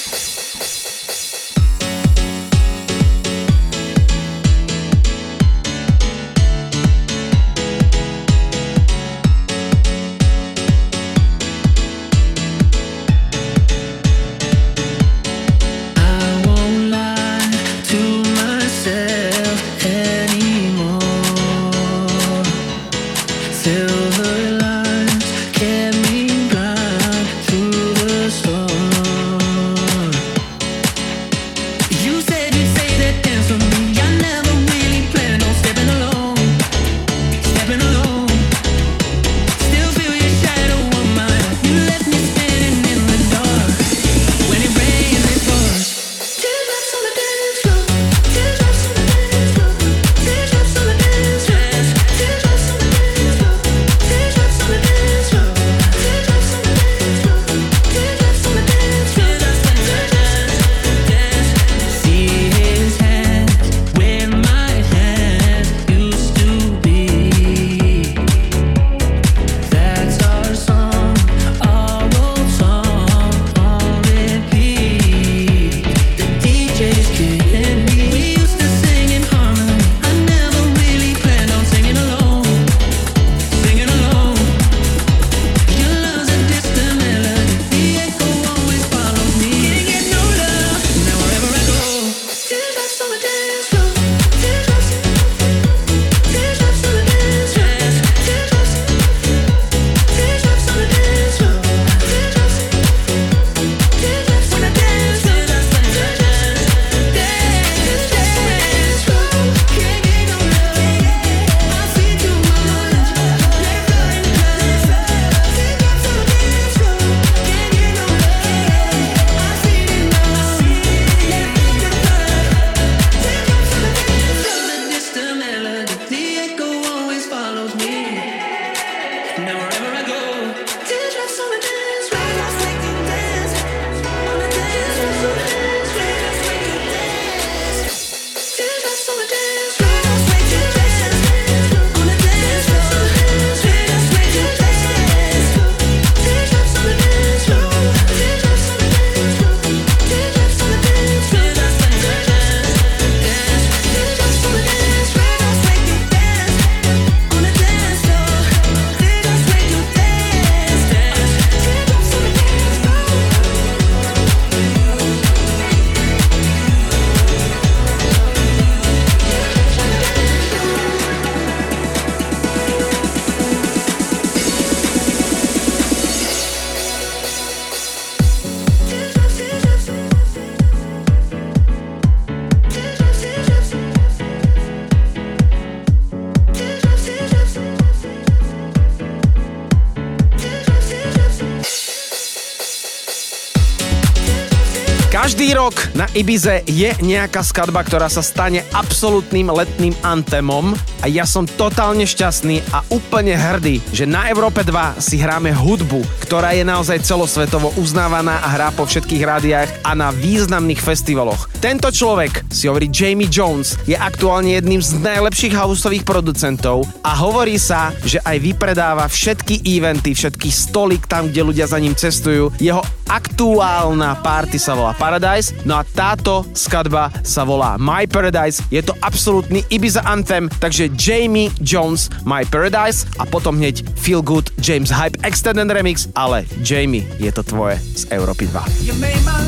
Rok 195.65 195.97
na 195.97 196.05
Ibize 196.13 196.61
je 196.69 196.93
nejaká 197.01 197.41
skladba, 197.41 197.81
ktorá 197.81 198.13
sa 198.13 198.21
stane 198.21 198.69
absolútnym 198.77 199.49
letným 199.49 199.97
antemom 200.05 200.77
a 201.01 201.09
ja 201.09 201.25
som 201.25 201.49
totálne 201.49 202.05
šťastný 202.05 202.61
a 202.69 202.85
úplne 202.93 203.33
hrdý, 203.33 203.81
že 203.89 204.05
na 204.05 204.29
Európe 204.29 204.61
2 204.61 205.01
si 205.01 205.17
hráme 205.17 205.57
hudbu, 205.57 206.05
ktorá 206.21 206.53
je 206.53 206.69
naozaj 206.69 207.01
celosvetovo 207.01 207.73
uznávaná 207.81 208.45
a 208.45 208.49
hrá 208.53 208.69
po 208.77 208.85
všetkých 208.85 209.25
rádiách 209.25 209.71
a 209.81 209.97
na 209.97 210.13
významných 210.13 210.85
festivaloch. 210.85 211.49
Tento 211.65 211.89
človek 211.89 212.45
si 212.53 212.69
hovorí 212.69 212.93
Jamie 212.93 213.33
Jones, 213.33 213.81
je 213.89 213.97
aktuálne 213.97 214.61
jedným 214.61 214.85
z 214.85 215.01
najlepších 215.01 215.57
houseových 215.57 216.05
producentov 216.05 216.85
a 217.01 217.17
hovorí 217.17 217.57
sa, 217.57 217.89
že 218.05 218.21
aj 218.21 218.37
vypredáva 218.37 219.09
všetky 219.09 219.65
eventy, 219.65 220.13
všetky 220.13 220.53
stolik 220.53 221.09
tam, 221.09 221.33
kde 221.33 221.41
ľudia 221.41 221.65
za 221.65 221.81
ním 221.81 221.97
cestujú. 221.97 222.53
Jeho 222.61 222.85
aktuálna 223.15 224.19
party 224.19 224.59
sa 224.59 224.75
volá 224.75 224.91
Paradise, 224.99 225.55
no 225.63 225.79
a 225.79 225.87
táto 225.87 226.43
skladba 226.51 227.15
sa 227.23 227.47
volá 227.47 227.79
My 227.79 228.11
Paradise. 228.11 228.59
Je 228.75 228.83
to 228.83 228.91
absolútny 229.07 229.63
Ibiza 229.71 230.03
Anthem, 230.03 230.51
takže 230.59 230.91
Jamie 230.99 231.55
Jones 231.63 232.11
My 232.27 232.43
Paradise 232.43 233.07
a 233.23 233.25
potom 233.25 233.55
hneď 233.55 233.87
Feel 233.95 234.19
Good 234.19 234.51
James 234.59 234.91
Hype 234.91 235.15
Extended 235.23 235.71
Remix, 235.71 236.11
ale 236.19 236.43
Jamie, 236.67 237.07
je 237.23 237.31
to 237.31 237.47
tvoje 237.47 237.79
z 237.95 238.11
Európy 238.11 238.51
2. 238.51 238.91
You 238.91 238.99
made 238.99 239.23
my 239.23 239.39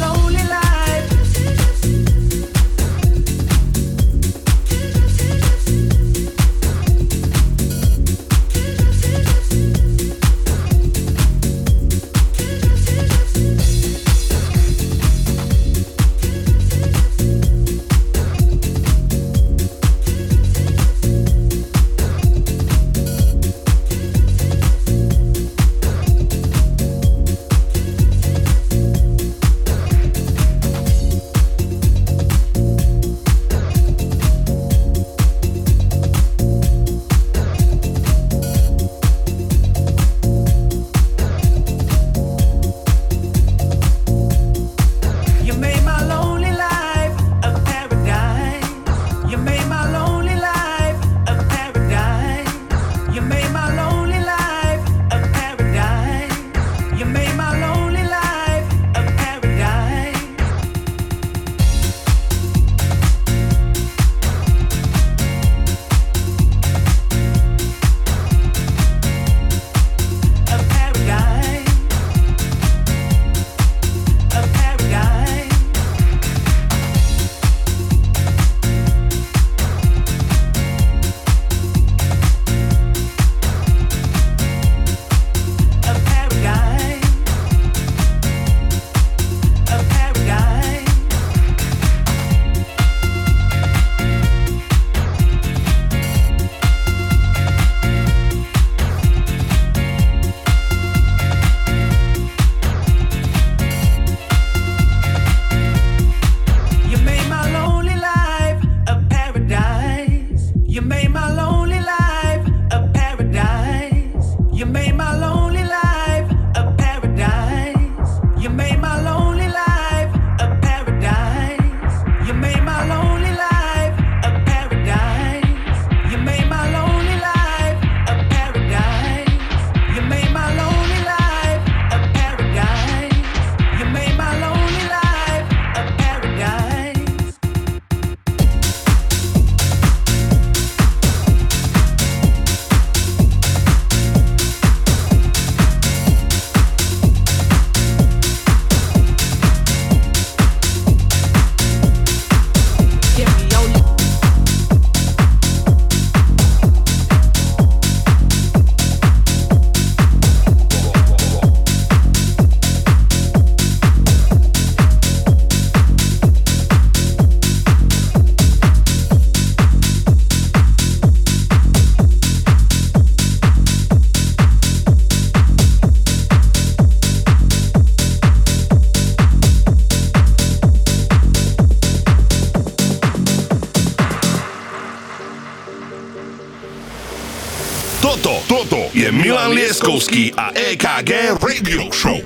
Lieskovský 189.66 190.30
a 190.38 190.54
EKG 190.54 191.42
Radio 191.42 191.90
Show. 191.90 192.25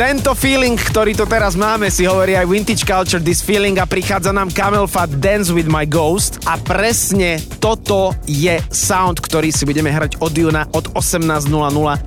tento 0.00 0.32
feeling, 0.32 0.80
ktorý 0.80 1.12
tu 1.12 1.28
teraz 1.28 1.52
máme, 1.60 1.92
si 1.92 2.08
hovorí 2.08 2.32
aj 2.32 2.48
Vintage 2.48 2.88
Culture 2.88 3.20
This 3.20 3.44
Feeling 3.44 3.76
a 3.76 3.84
prichádza 3.84 4.32
nám 4.32 4.48
Camel 4.48 4.88
Fat 4.88 5.12
Dance 5.20 5.52
with 5.52 5.68
My 5.68 5.84
Ghost 5.84 6.40
a 6.48 6.56
presne 6.56 7.36
toto 7.60 8.16
je 8.24 8.56
sound, 8.72 9.20
ktorý 9.20 9.52
si 9.52 9.68
budeme 9.68 9.92
hrať 9.92 10.16
od 10.24 10.32
júna 10.32 10.64
od 10.72 10.88
18.00 10.96 11.52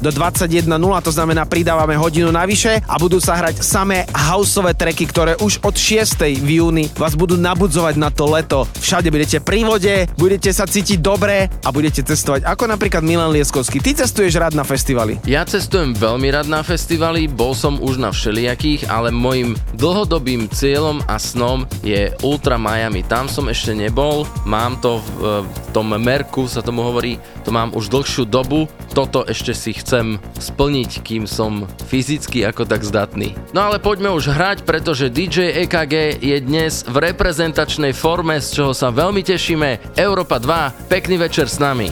do 0.01 0.09
21.00, 0.09 0.73
to 1.05 1.11
znamená 1.13 1.45
pridávame 1.45 1.93
hodinu 1.93 2.33
navyše 2.33 2.81
a 2.81 2.97
budú 2.97 3.21
sa 3.21 3.37
hrať 3.37 3.61
samé 3.61 4.09
houseové 4.09 4.73
tracky, 4.73 5.05
ktoré 5.05 5.37
už 5.37 5.61
od 5.61 5.77
6. 5.77 6.17
v 6.41 6.49
júni 6.65 6.89
vás 6.97 7.13
budú 7.13 7.37
nabudzovať 7.37 7.93
na 8.01 8.09
to 8.09 8.25
leto. 8.25 8.65
Všade 8.81 9.13
budete 9.13 9.37
pri 9.37 9.69
vode, 9.69 10.09
budete 10.17 10.49
sa 10.49 10.65
cítiť 10.65 10.97
dobre 10.97 11.45
a 11.61 11.69
budete 11.69 12.01
cestovať, 12.01 12.41
ako 12.41 12.73
napríklad 12.73 13.05
Milan 13.05 13.29
Lieskovský. 13.29 13.77
Ty 13.77 14.01
cestuješ 14.01 14.41
rád 14.41 14.57
na 14.57 14.65
festivaly. 14.65 15.21
Ja 15.29 15.45
cestujem 15.45 15.93
veľmi 15.93 16.33
rád 16.33 16.49
na 16.49 16.65
festivaly, 16.65 17.29
bol 17.29 17.53
som 17.53 17.82
už 17.83 17.99
na 17.99 18.15
všelijakých, 18.15 18.87
ale 18.87 19.11
môjim 19.11 19.59
dlhodobým 19.75 20.47
cieľom 20.47 21.03
a 21.11 21.19
snom 21.19 21.67
je 21.83 22.15
Ultra 22.23 22.55
Miami. 22.55 23.03
Tam 23.03 23.27
som 23.27 23.51
ešte 23.51 23.75
nebol, 23.75 24.23
mám 24.47 24.79
to 24.79 25.03
v, 25.03 25.43
v 25.43 25.57
tom 25.75 25.91
Merku, 25.91 26.47
sa 26.47 26.63
tomu 26.63 26.87
hovorí, 26.87 27.19
to 27.43 27.51
mám 27.51 27.75
už 27.75 27.91
dlhšiu 27.91 28.23
dobu. 28.23 28.71
Toto 28.95 29.27
ešte 29.27 29.51
si 29.51 29.75
chcem 29.75 30.17
splniť, 30.39 31.03
kým 31.03 31.27
som 31.27 31.67
fyzicky 31.91 32.47
ako 32.47 32.63
tak 32.63 32.87
zdatný. 32.87 33.35
No 33.51 33.67
ale 33.67 33.83
poďme 33.83 34.15
už 34.15 34.31
hrať, 34.31 34.63
pretože 34.63 35.11
DJ 35.11 35.67
EKG 35.67 36.23
je 36.23 36.37
dnes 36.39 36.87
v 36.87 36.95
reprezentačnej 37.11 37.91
forme, 37.91 38.39
z 38.39 38.63
čoho 38.63 38.71
sa 38.71 38.93
veľmi 38.95 39.19
tešíme. 39.25 39.99
Európa 39.99 40.39
2, 40.39 40.87
pekný 40.87 41.19
večer 41.19 41.51
s 41.51 41.59
nami. 41.59 41.91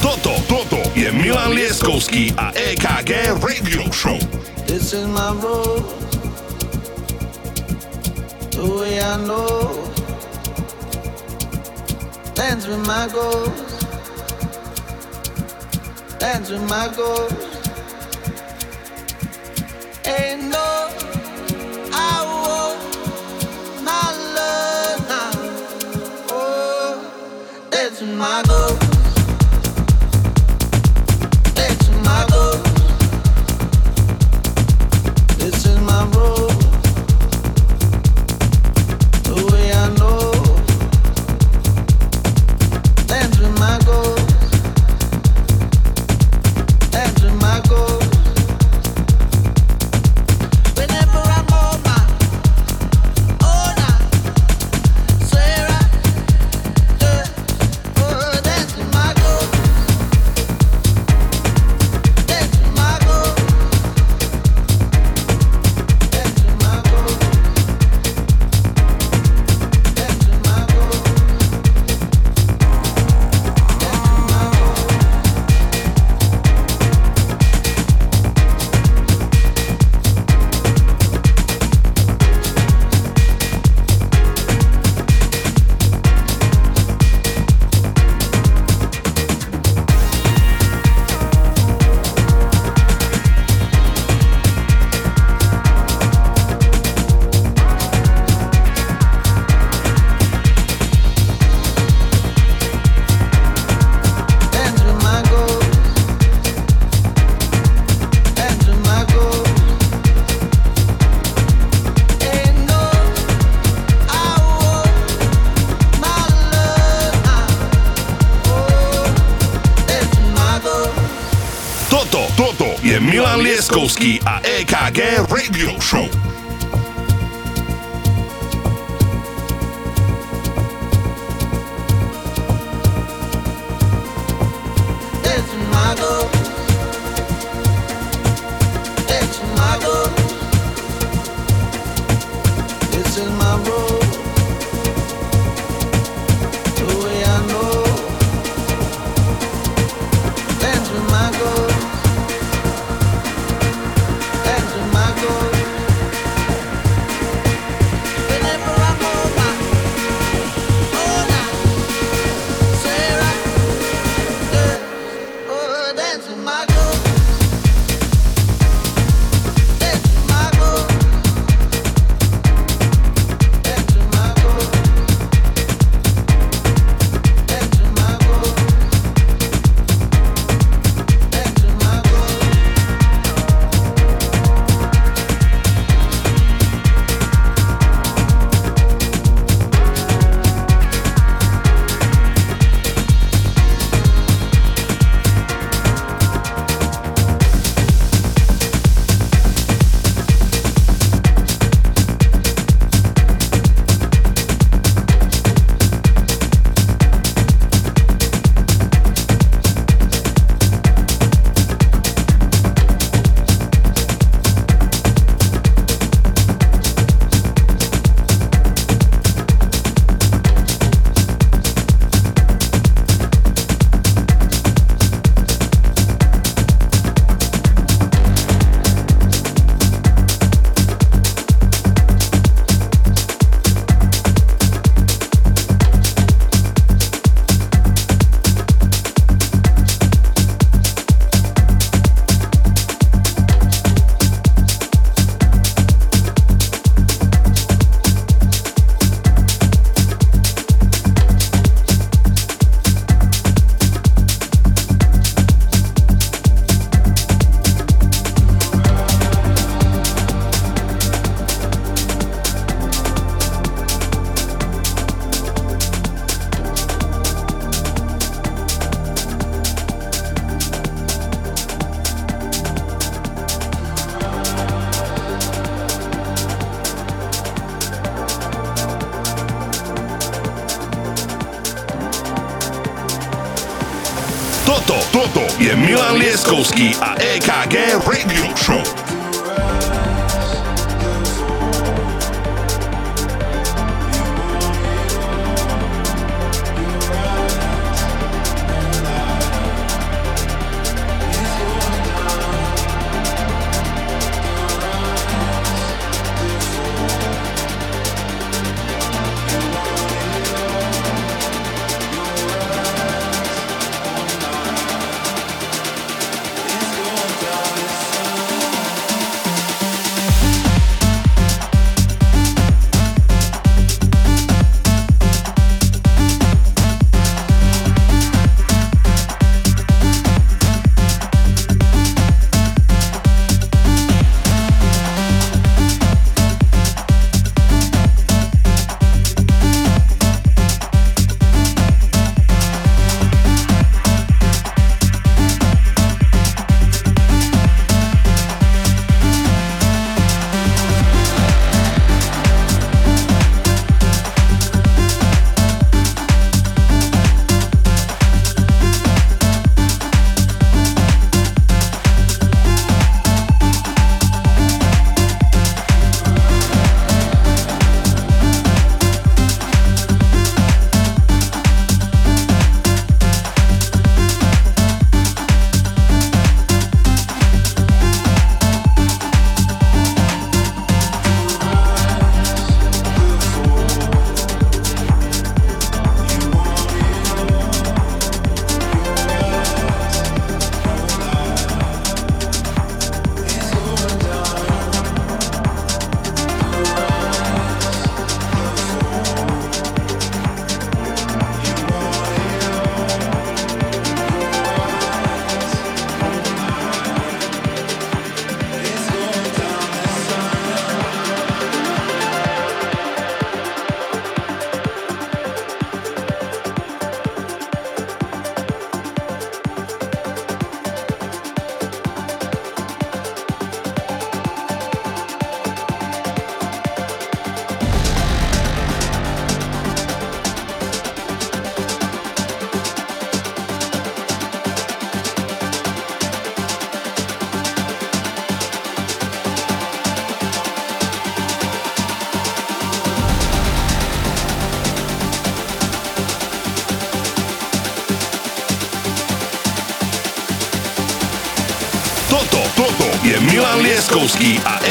Toto, 0.00 0.38
toto 0.46 0.80
je 0.94 1.08
Milan 1.12 1.56
Lieskovský 1.56 2.32
a 2.36 2.52
EKG 2.54 3.42
Radio 3.42 3.88
Show. 3.90 4.55
This 4.66 4.92
is 4.92 5.06
my 5.08 5.32
road, 5.32 5.84
the 8.50 8.64
way 8.78 9.00
I 9.00 9.16
know. 9.26 9.92
Dance 12.34 12.66
with 12.66 12.86
my 12.86 13.08
ghost, 13.12 13.86
dance 16.18 16.50
with 16.50 16.68
my 16.68 16.88
ghost. 16.96 17.34
Ain't 20.06 20.44
no. 20.50 20.72
Oh, 26.28 26.94
dance 27.70 28.00
with 28.00 28.14
my 28.16 28.42
ghost, 28.46 28.85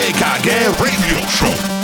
Lieskovský 0.05 0.23
a 0.23 0.37
EKG 0.37 0.77
Radio 0.77 1.17
Show. 1.27 1.74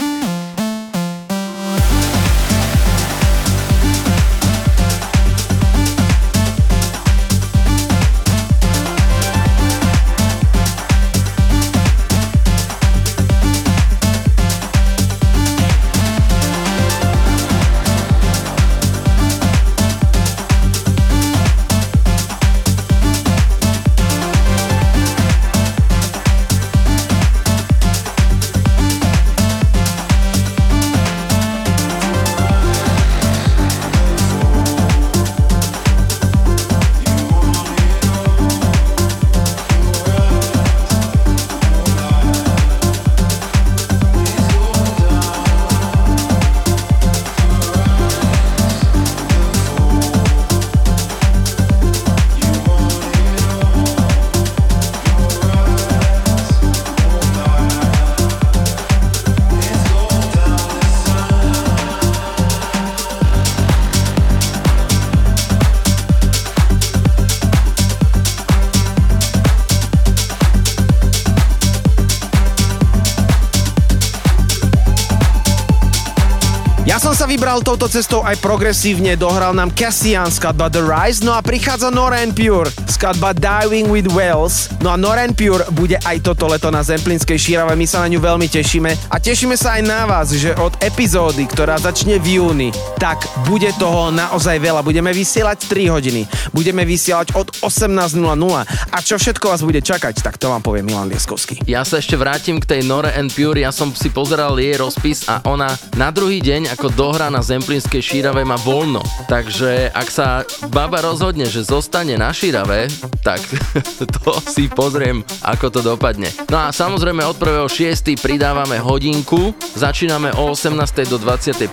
Vybral 77.41 77.65
touto 77.65 77.89
cestou 77.89 78.21
aj 78.21 78.37
progresívne, 78.37 79.17
dohral 79.17 79.57
nám 79.57 79.73
Cassian 79.73 80.29
skladba 80.29 80.69
The 80.69 80.85
Rise, 80.85 81.25
no 81.25 81.33
a 81.33 81.41
prichádza 81.41 81.89
Noran 81.89 82.37
Pure, 82.37 82.69
skladba 82.85 83.33
Diving 83.33 83.89
with 83.89 84.13
Whales, 84.13 84.69
no 84.77 84.93
a 84.93 84.97
Noran 85.01 85.33
Pure 85.33 85.65
bude 85.73 85.97
aj 86.05 86.21
toto 86.21 86.45
leto 86.45 86.69
na 86.69 86.85
Zemplinskej 86.85 87.41
šírave, 87.41 87.73
my 87.73 87.89
sa 87.89 88.05
na 88.05 88.13
ňu 88.13 88.21
veľmi 88.21 88.45
tešíme 88.45 88.93
a 89.09 89.17
tešíme 89.17 89.57
sa 89.57 89.81
aj 89.81 89.81
na 89.81 90.05
vás, 90.05 90.29
že 90.37 90.53
od 90.53 90.77
epizódy, 90.85 91.49
ktorá 91.49 91.81
začne 91.81 92.21
v 92.21 92.37
júni, 92.37 92.69
tak 93.01 93.25
bude 93.51 93.67
toho 93.75 94.15
naozaj 94.15 94.63
veľa, 94.63 94.79
budeme 94.79 95.11
vysielať 95.11 95.67
3 95.67 95.91
hodiny, 95.91 96.23
budeme 96.55 96.87
vysielať 96.87 97.35
od 97.35 97.51
18.00 97.59 98.23
a 98.63 98.97
čo 99.03 99.19
všetko 99.19 99.51
vás 99.51 99.59
bude 99.59 99.83
čakať, 99.83 100.23
tak 100.23 100.39
to 100.39 100.47
vám 100.47 100.63
povie 100.63 100.79
Milan 100.87 101.11
Lieskovský. 101.11 101.59
Ja 101.67 101.83
sa 101.83 101.99
ešte 101.99 102.15
vrátim 102.15 102.63
k 102.63 102.69
tej 102.71 102.87
Nore 102.87 103.11
and 103.11 103.27
Pure, 103.35 103.59
ja 103.59 103.75
som 103.75 103.91
si 103.91 104.07
pozeral 104.07 104.55
jej 104.55 104.79
rozpis 104.79 105.27
a 105.27 105.43
ona 105.43 105.67
na 105.99 106.15
druhý 106.15 106.39
deň 106.39 106.71
ako 106.79 106.95
dohrá 106.95 107.27
na 107.27 107.43
Zemplínskej 107.43 107.99
šírave 107.99 108.47
má 108.47 108.55
voľno. 108.55 109.03
Takže 109.27 109.91
ak 109.91 110.07
sa 110.07 110.47
baba 110.71 111.03
rozhodne, 111.03 111.43
že 111.43 111.67
zostane 111.67 112.15
na 112.15 112.31
šírave, 112.31 112.87
tak 113.19 113.43
to 114.15 114.31
si 114.47 114.71
pozriem, 114.71 115.27
ako 115.43 115.67
to 115.67 115.83
dopadne. 115.83 116.31
No 116.47 116.55
a 116.55 116.71
samozrejme 116.71 117.19
od 117.27 117.35
1.6. 117.35 118.15
pridávame 118.15 118.79
hodinku, 118.79 119.51
začíname 119.75 120.31
o 120.39 120.55
18. 120.55 120.71
do 121.11 121.19
21. 121.19 121.67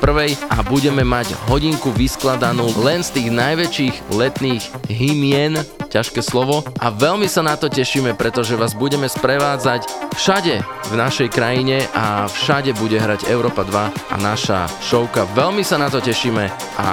a 0.51 0.59
budeme 0.67 1.07
mať 1.07 1.39
hodinku 1.47 1.68
vyskladanú 1.77 2.71
len 2.81 3.05
z 3.05 3.21
tých 3.21 3.29
najväčších 3.29 3.97
letných 4.15 4.65
hymien 4.89 5.61
ťažké 5.93 6.21
slovo. 6.25 6.65
A 6.79 6.89
veľmi 6.93 7.29
sa 7.29 7.45
na 7.45 7.57
to 7.57 7.69
tešíme, 7.69 8.17
pretože 8.17 8.57
vás 8.57 8.77
budeme 8.77 9.09
sprevádzať 9.09 10.15
všade 10.17 10.61
v 10.63 10.95
našej 10.95 11.29
krajine 11.33 11.85
a 11.97 12.29
všade 12.29 12.77
bude 12.77 13.01
hrať 13.01 13.29
Európa 13.29 13.65
2 13.65 14.13
a 14.13 14.17
naša 14.21 14.69
showka. 14.85 15.27
Veľmi 15.33 15.65
sa 15.65 15.81
na 15.81 15.89
to 15.91 15.99
tešíme 15.99 16.49
a 16.79 16.89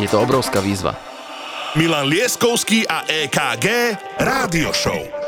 je 0.00 0.08
to 0.08 0.20
obrovská 0.20 0.60
výzva. 0.60 0.96
Milan 1.78 2.10
Lieskovský 2.10 2.82
a 2.90 3.06
EKG 3.06 3.94
Rádio 4.18 4.74
Show. 4.74 5.19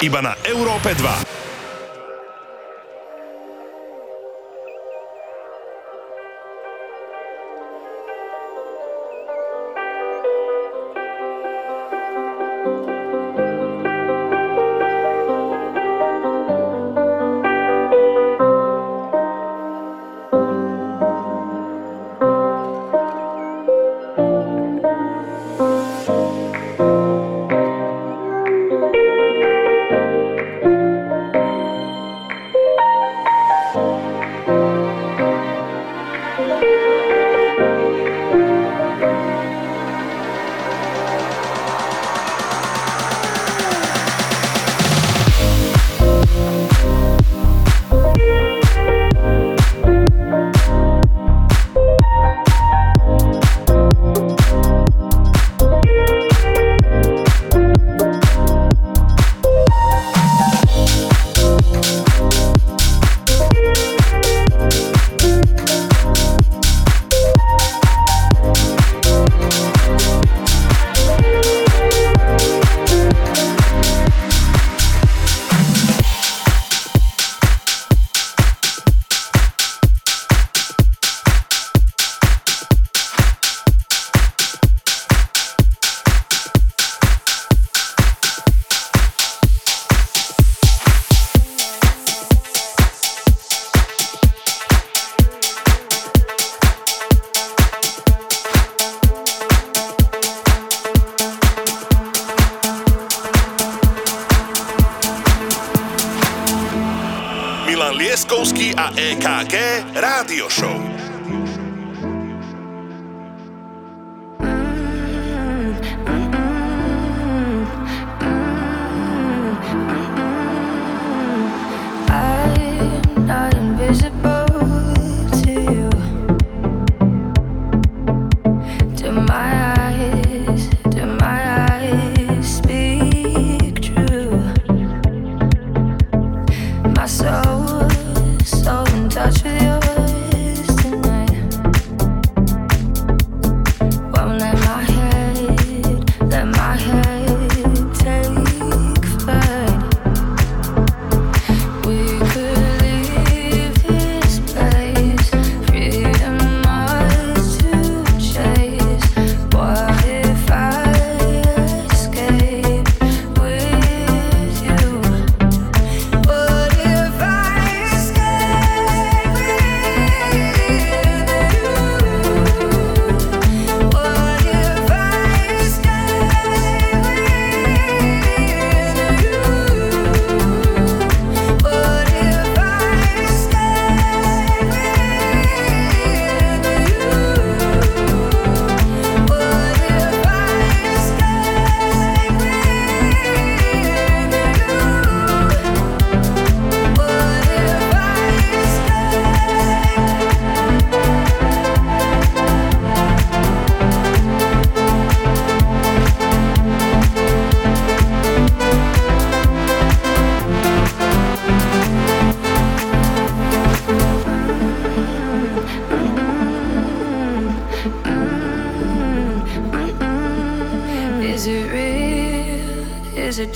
Iba 0.00 0.24
na 0.24 0.32
Európe 0.48 0.96
2. 0.96 1.29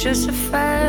Just 0.05 0.29
a 0.29 0.33
fantasy? 0.35 0.84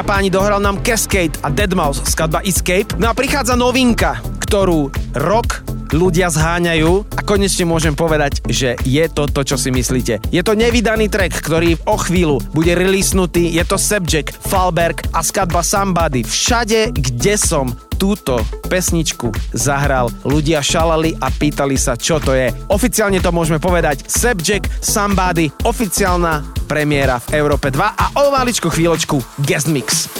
A 0.00 0.16
páni, 0.16 0.32
dohral 0.32 0.64
nám 0.64 0.80
Cascade 0.80 1.36
a 1.44 1.52
Deadmau5 1.52 2.08
skladba 2.08 2.40
Escape. 2.48 2.96
No 2.96 3.12
a 3.12 3.16
prichádza 3.16 3.52
novinka, 3.52 4.16
ktorú 4.40 4.88
rok 5.12 5.60
ľudia 5.92 6.32
zháňajú 6.32 7.04
a 7.12 7.20
konečne 7.20 7.68
môžem 7.68 7.92
povedať, 7.92 8.40
že 8.48 8.80
je 8.80 9.04
to 9.12 9.28
to, 9.28 9.44
čo 9.44 9.60
si 9.60 9.68
myslíte. 9.68 10.24
Je 10.32 10.40
to 10.40 10.56
nevydaný 10.56 11.12
track, 11.12 11.36
ktorý 11.44 11.76
o 11.84 12.00
chvíľu 12.00 12.40
bude 12.56 12.72
releasenutý, 12.72 13.52
je 13.52 13.60
to 13.68 13.76
Subject, 13.76 14.32
Falberg 14.48 15.04
a 15.12 15.20
skladba 15.20 15.60
Somebody. 15.60 16.24
Všade, 16.24 16.96
kde 16.96 17.36
som 17.36 17.68
túto 18.00 18.40
pesničku 18.72 19.28
zahral, 19.52 20.08
ľudia 20.24 20.64
šalali 20.64 21.12
a 21.20 21.28
pýtali 21.28 21.76
sa, 21.76 22.00
čo 22.00 22.16
to 22.16 22.32
je. 22.32 22.48
Oficiálne 22.72 23.20
to 23.20 23.28
môžeme 23.28 23.60
povedať 23.60 24.08
Subject, 24.08 24.64
Somebody, 24.80 25.52
oficiálna 25.68 26.59
premiéra 26.70 27.18
v 27.18 27.34
Európe 27.34 27.74
2 27.74 27.82
a 27.82 28.04
o 28.22 28.30
maličku 28.30 28.70
chvíľočku 28.70 29.18
guest 29.42 29.66
mix. 29.66 30.19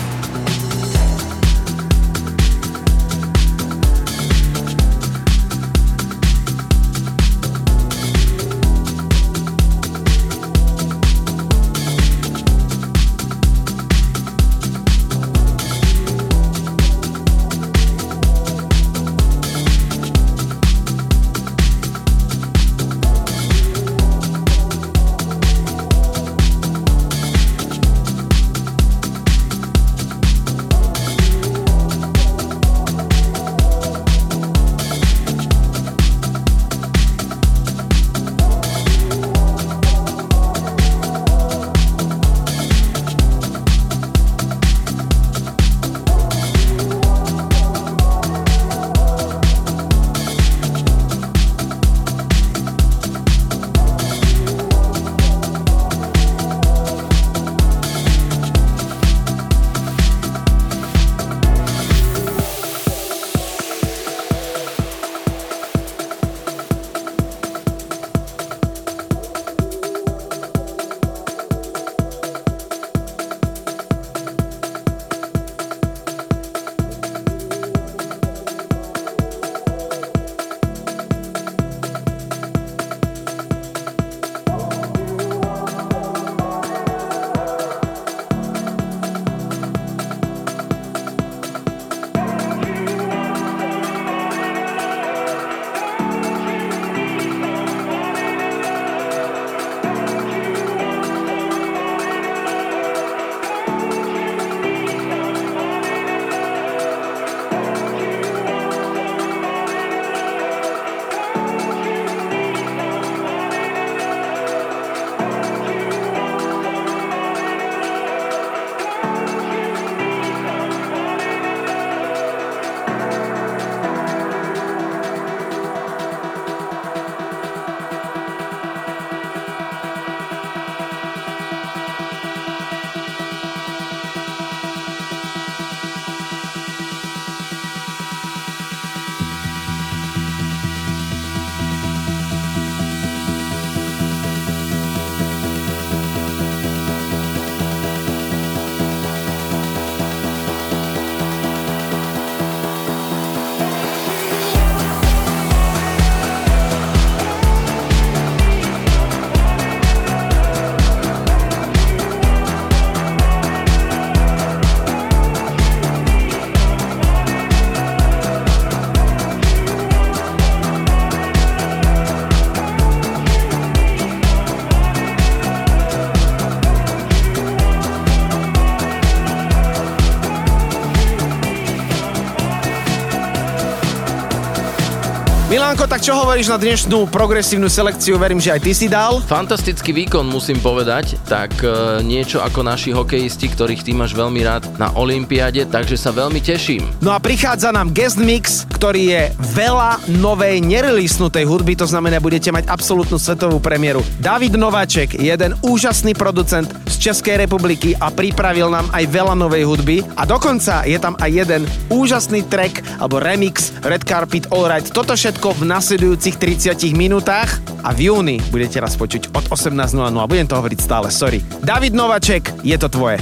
Milánko, 185.71 185.87
tak 185.87 186.03
čo 186.03 186.19
hovoríš 186.19 186.51
na 186.51 186.59
dnešnú 186.59 187.07
progresívnu 187.07 187.71
selekciu? 187.71 188.19
Verím, 188.19 188.43
že 188.43 188.51
aj 188.51 188.59
ty 188.59 188.75
si 188.75 188.91
dal. 188.91 189.23
Fantastický 189.23 189.95
výkon 190.03 190.27
musím 190.27 190.59
povedať, 190.59 191.15
tak 191.23 191.63
e, 191.63 192.03
niečo 192.03 192.43
ako 192.43 192.59
naši 192.59 192.91
hokejisti, 192.91 193.47
ktorých 193.47 193.79
ty 193.79 193.95
máš 193.95 194.11
veľmi 194.11 194.43
rád 194.43 194.67
na 194.75 194.91
Olympiade, 194.99 195.63
takže 195.63 195.95
sa 195.95 196.11
veľmi 196.11 196.43
teším. 196.43 196.91
No 196.99 197.15
a 197.15 197.23
prichádza 197.23 197.71
nám 197.71 197.95
guest 197.95 198.19
mix, 198.19 198.67
ktorý 198.67 199.15
je 199.15 199.23
veľa 199.55 200.11
novej 200.19 200.59
nereleasnutej 200.59 201.47
hudby, 201.47 201.79
to 201.79 201.87
znamená, 201.87 202.19
budete 202.19 202.51
mať 202.51 202.67
absolútnu 202.67 203.15
svetovú 203.15 203.63
premiéru. 203.63 204.03
David 204.19 204.59
Nováček, 204.59 205.23
jeden 205.23 205.55
úžasný 205.63 206.19
producent 206.19 206.67
z 206.91 206.99
Českej 206.99 207.47
republiky 207.47 207.95
a 207.95 208.11
pripravil 208.11 208.67
nám 208.67 208.91
aj 208.91 209.07
veľa 209.07 209.39
novej 209.39 209.63
hudby 209.63 210.03
a 210.19 210.27
dokonca 210.27 210.83
je 210.83 210.99
tam 210.99 211.15
aj 211.15 211.31
jeden 211.31 211.63
úžasný 212.01 212.49
track 212.49 212.81
alebo 212.97 213.21
remix 213.21 213.69
Red 213.85 214.01
Carpet 214.09 214.49
Alright. 214.49 214.89
Toto 214.89 215.13
všetko 215.13 215.61
v 215.61 215.69
nasledujúcich 215.69 216.41
30 216.41 216.97
minútach 216.97 217.61
a 217.85 217.93
v 217.93 218.09
júni 218.09 218.41
budete 218.49 218.81
raz 218.81 218.97
počuť 218.97 219.29
od 219.37 219.45
18.00 219.53 220.01
a 220.01 220.25
budem 220.25 220.49
to 220.49 220.57
hovoriť 220.57 220.79
stále, 220.81 221.13
sorry. 221.13 221.45
David 221.61 221.93
Nováček, 221.93 222.49
je 222.65 222.73
to 222.81 222.89
tvoje. 222.89 223.21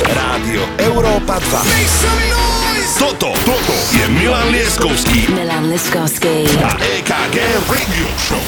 Rádio 0.00 0.64
Európa 0.80 1.36
2. 1.36 2.96
Toto, 2.96 3.36
toto 3.44 3.74
je 3.92 4.08
Milan 4.08 4.48
Lieskovský 4.48 5.28
Milan 5.28 5.68
Liskovský. 5.68 6.48
a 6.64 6.72
EKG 6.80 7.36
Radio 7.68 8.08
Show. 8.16 8.44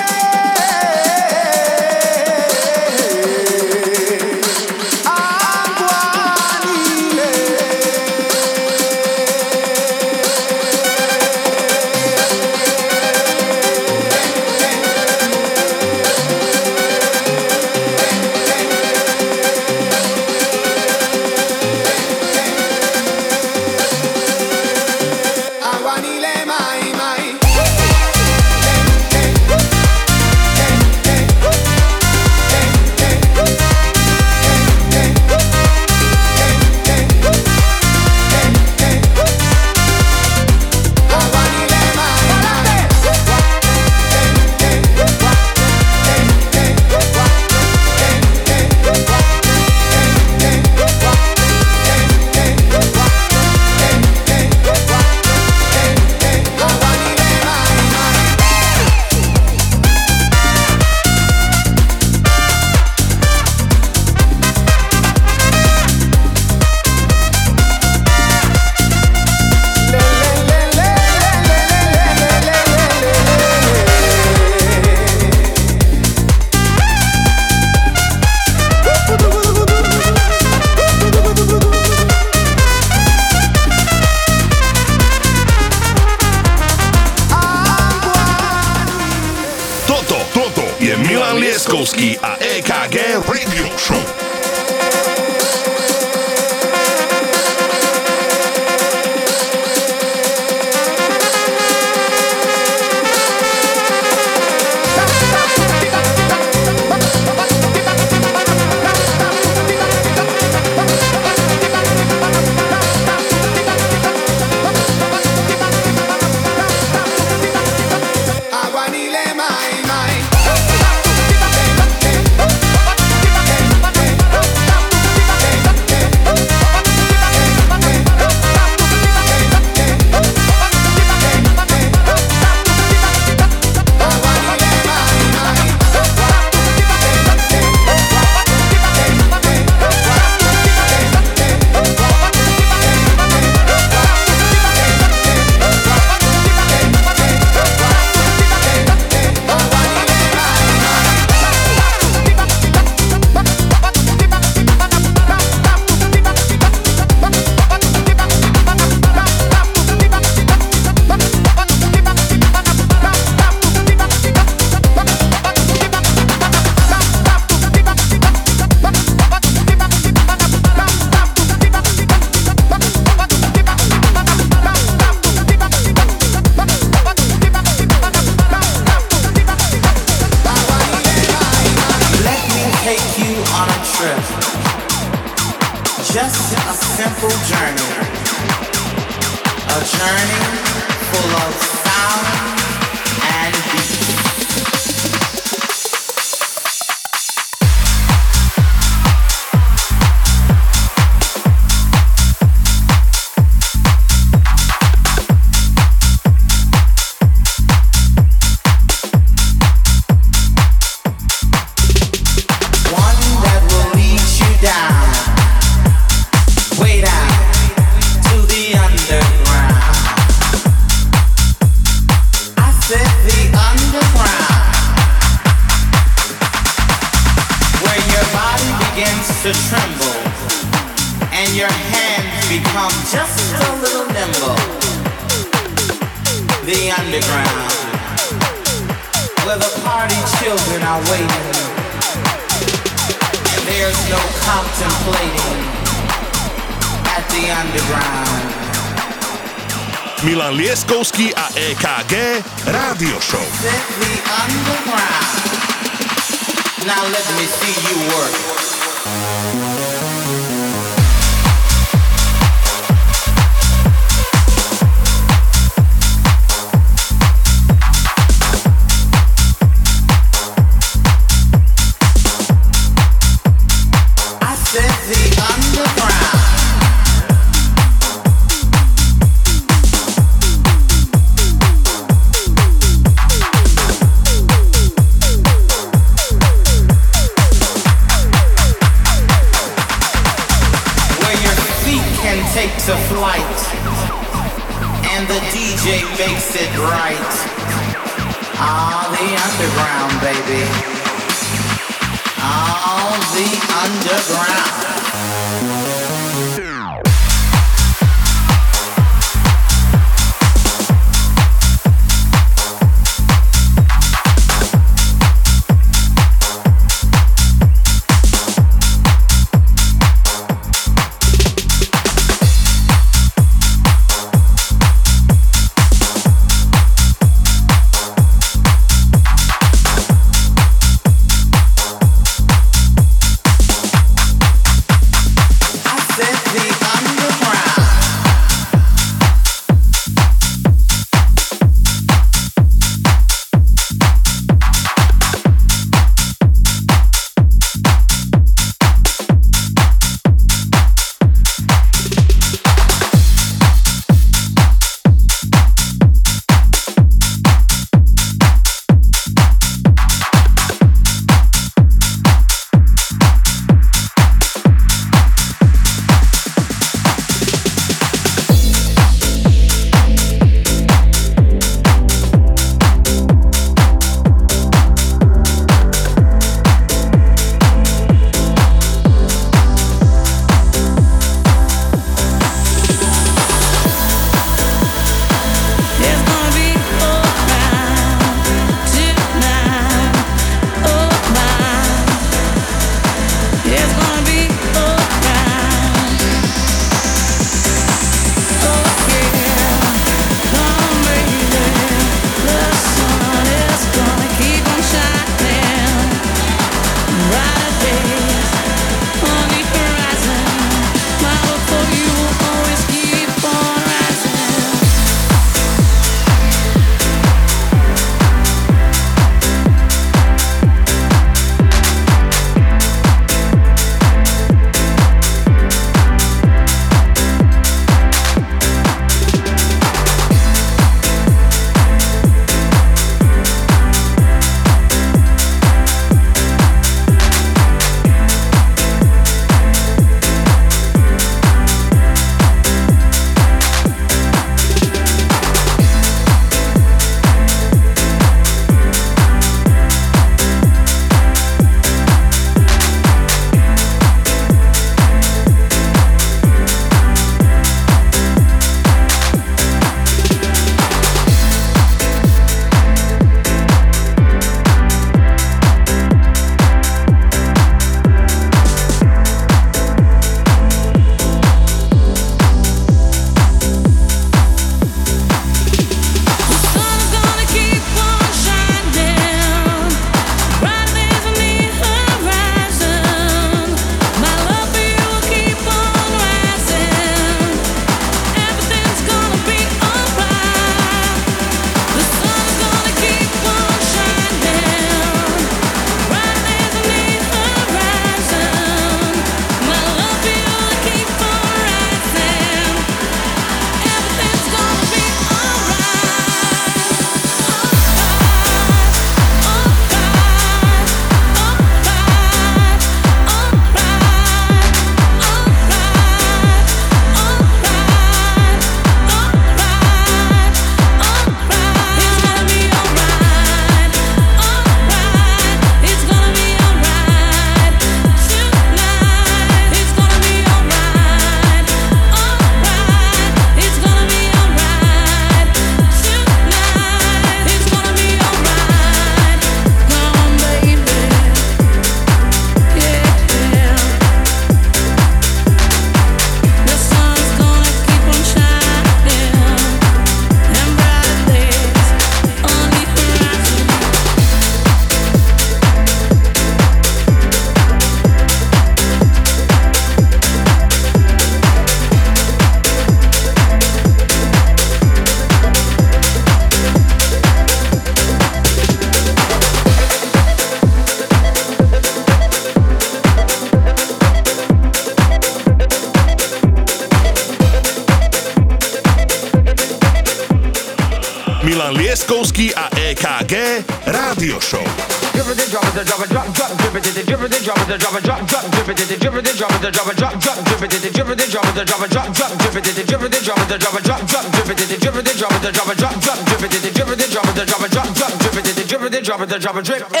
it, 591.61 591.67
drop 591.67 591.81
it, 591.83 591.91
drop, 591.91 592.13
drop, 592.13 592.31
drip 592.37 592.55
it, 592.55 592.63
did 592.63 592.87
drip 592.87 593.01
it, 593.01 593.11
drop 593.23 593.37
it, 593.37 593.59
drop 593.61 593.75
it, 593.75 593.83
drop, 593.83 594.01
drop, 594.07 594.25
drip 594.31 594.49
it, 594.49 594.57
did 594.57 594.79
drip 594.81 594.95
it, 594.95 595.17
drop 595.17 595.31
it, 595.31 595.53
drop 595.53 595.69
it, 595.69 595.77
drop, 595.77 596.01
drop, 596.01 596.17
drip 596.25 596.43
it, 596.43 596.61
did 596.61 596.73
drip 596.73 596.89
it, 596.89 597.11
drop 597.11 597.27
it, 597.27 597.47
drop 597.47 597.61
it, 597.61 597.71
drop, 597.71 597.93
drop, 597.93 598.11
drip 598.19 598.35
it, 598.35 598.55
did 598.55 598.67
drip 598.67 598.81
it, 598.81 599.03
drop 599.03 599.21
it, 599.21 599.41
drop 599.41 599.55
it, 599.57 599.65
drip. 599.65 600.00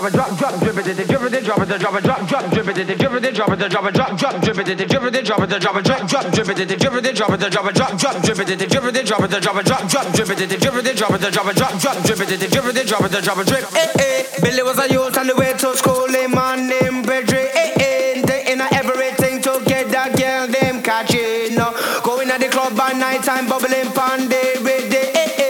drop 0.00 0.30
it, 0.30 0.38
drop, 0.38 0.38
drop, 0.38 0.60
drip 0.60 0.76
it, 0.78 0.84
drip 0.96 0.98
it, 0.98 1.44
drop 1.44 1.60
it, 1.60 1.78
drop 1.78 1.94
it, 1.94 2.04
drop, 2.04 2.26
drop, 2.26 2.50
drip 2.50 2.68
it, 2.68 2.74
drip 2.74 2.88
it, 2.88 3.34
drop 3.34 3.50
it, 3.50 3.70
drop 3.70 3.84
it, 3.84 3.94
drop, 3.94 4.16
drop, 4.16 4.40
drip 4.40 4.58
it, 4.58 4.64
drip 4.64 4.80
it, 4.80 5.24
drop 5.24 5.42
it, 5.42 5.60
drop 5.60 5.76
it, 5.76 5.84
drop, 5.84 6.06
drop, 6.08 6.32
drip 6.32 6.48
it, 6.48 6.56
drip 6.56 6.70
it, 6.70 6.78
drop 6.80 6.94
it, 6.94 7.14
drop 7.14 7.30
it, 7.30 7.74
drop, 7.74 7.98
drop, 7.98 8.22
drip 8.22 8.38
it, 8.40 8.46
drip 8.48 8.62
it, 8.62 8.70
drop 8.70 8.86
it, 8.86 9.04
drop 9.04 9.26
it, 9.26 9.66
drop, 9.66 9.88
drop, 9.88 10.12
drip 10.14 10.30
it, 10.30 10.36
drip 10.36 10.60
drop 10.60 11.12
it, 11.12 11.32
drop 11.32 11.46
it, 11.46 11.56
drop, 11.56 11.78
drop, 11.78 12.02
drip 12.02 12.20
it, 12.20 12.50
drip 12.50 12.64
it, 12.64 12.86
drop 12.88 13.04
it, 13.04 13.24
drop 13.24 13.44
drip. 13.44 13.64
Eh 13.76 13.92
eh, 14.00 14.24
Billy 14.40 14.62
was 14.62 14.78
a 14.78 14.88
youth 14.90 15.18
on 15.18 15.26
the 15.26 15.36
way 15.36 15.52
to 15.52 15.76
school, 15.76 16.08
a 16.08 16.26
man 16.28 16.68
named 16.68 17.04
Pedri. 17.04 17.44
Eh 17.52 17.72
eh, 17.76 18.22
they 18.22 18.56
everything 18.72 19.42
to 19.42 19.62
get 19.66 19.88
that 19.90 20.16
girl 20.16 20.46
them 20.46 20.82
catching. 20.82 21.56
Going 22.02 22.30
at 22.30 22.40
the 22.40 22.48
club 22.48 22.76
by 22.76 22.92
night 22.92 23.22
time, 23.22 23.46
bubbling 23.48 23.92
pan 23.92 24.28
day 24.28 24.54
with 24.62 24.90
day. 24.90 25.12
Eh 25.14 25.34
eh. 25.38 25.49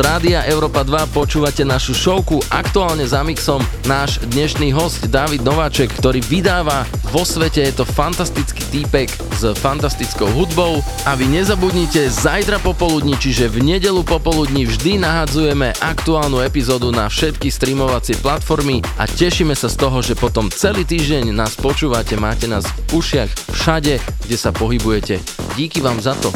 Rádia 0.00 0.48
Európa 0.48 0.80
2 0.80 1.12
počúvate 1.12 1.60
našu 1.60 1.92
showku. 1.92 2.40
Aktuálne 2.48 3.04
za 3.04 3.20
mixom 3.20 3.60
náš 3.84 4.16
dnešný 4.32 4.72
host 4.72 5.12
David 5.12 5.44
Nováček, 5.44 5.92
ktorý 5.92 6.24
vydáva 6.24 6.88
vo 7.12 7.20
svete. 7.20 7.60
Je 7.68 7.76
to 7.76 7.84
fantastický 7.84 8.64
týpek 8.72 9.12
s 9.36 9.52
fantastickou 9.60 10.24
hudbou. 10.32 10.80
A 11.04 11.12
vy 11.20 11.28
nezabudnite, 11.28 12.08
zajtra 12.08 12.64
popoludní, 12.64 13.20
čiže 13.20 13.52
v 13.52 13.76
nedelu 13.76 14.00
popoludní 14.00 14.64
vždy 14.64 15.04
nahadzujeme 15.04 15.76
aktuálnu 15.84 16.40
epizódu 16.40 16.88
na 16.88 17.12
všetky 17.12 17.52
streamovacie 17.52 18.16
platformy 18.24 18.80
a 18.96 19.04
tešíme 19.04 19.52
sa 19.52 19.68
z 19.68 19.76
toho, 19.84 20.00
že 20.00 20.16
potom 20.16 20.48
celý 20.48 20.88
týždeň 20.88 21.28
nás 21.28 21.60
počúvate, 21.60 22.16
máte 22.16 22.48
nás 22.48 22.64
v 22.88 23.04
ušiach 23.04 23.52
všade, 23.52 24.00
kde 24.00 24.36
sa 24.40 24.48
pohybujete. 24.48 25.20
Díky 25.60 25.84
vám 25.84 26.00
za 26.00 26.16
to. 26.16 26.32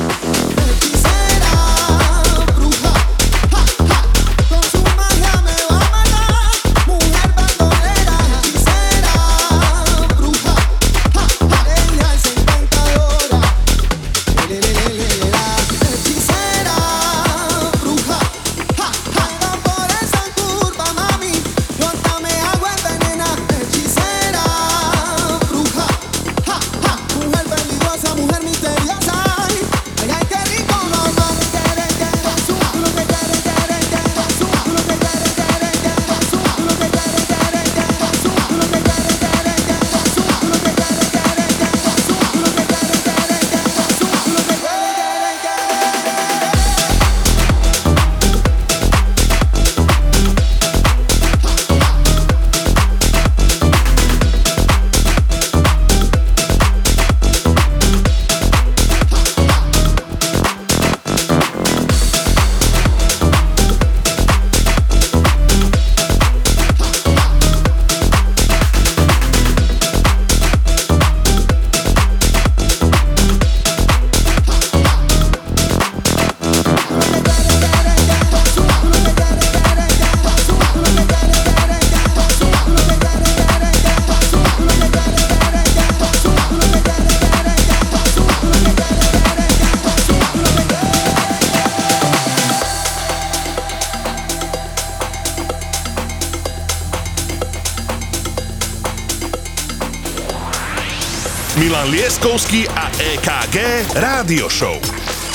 Lieskovský 102.25 102.65
a 102.73 102.89
EKG 102.89 103.85
Rádio 104.01 104.49
Show. 104.49 104.81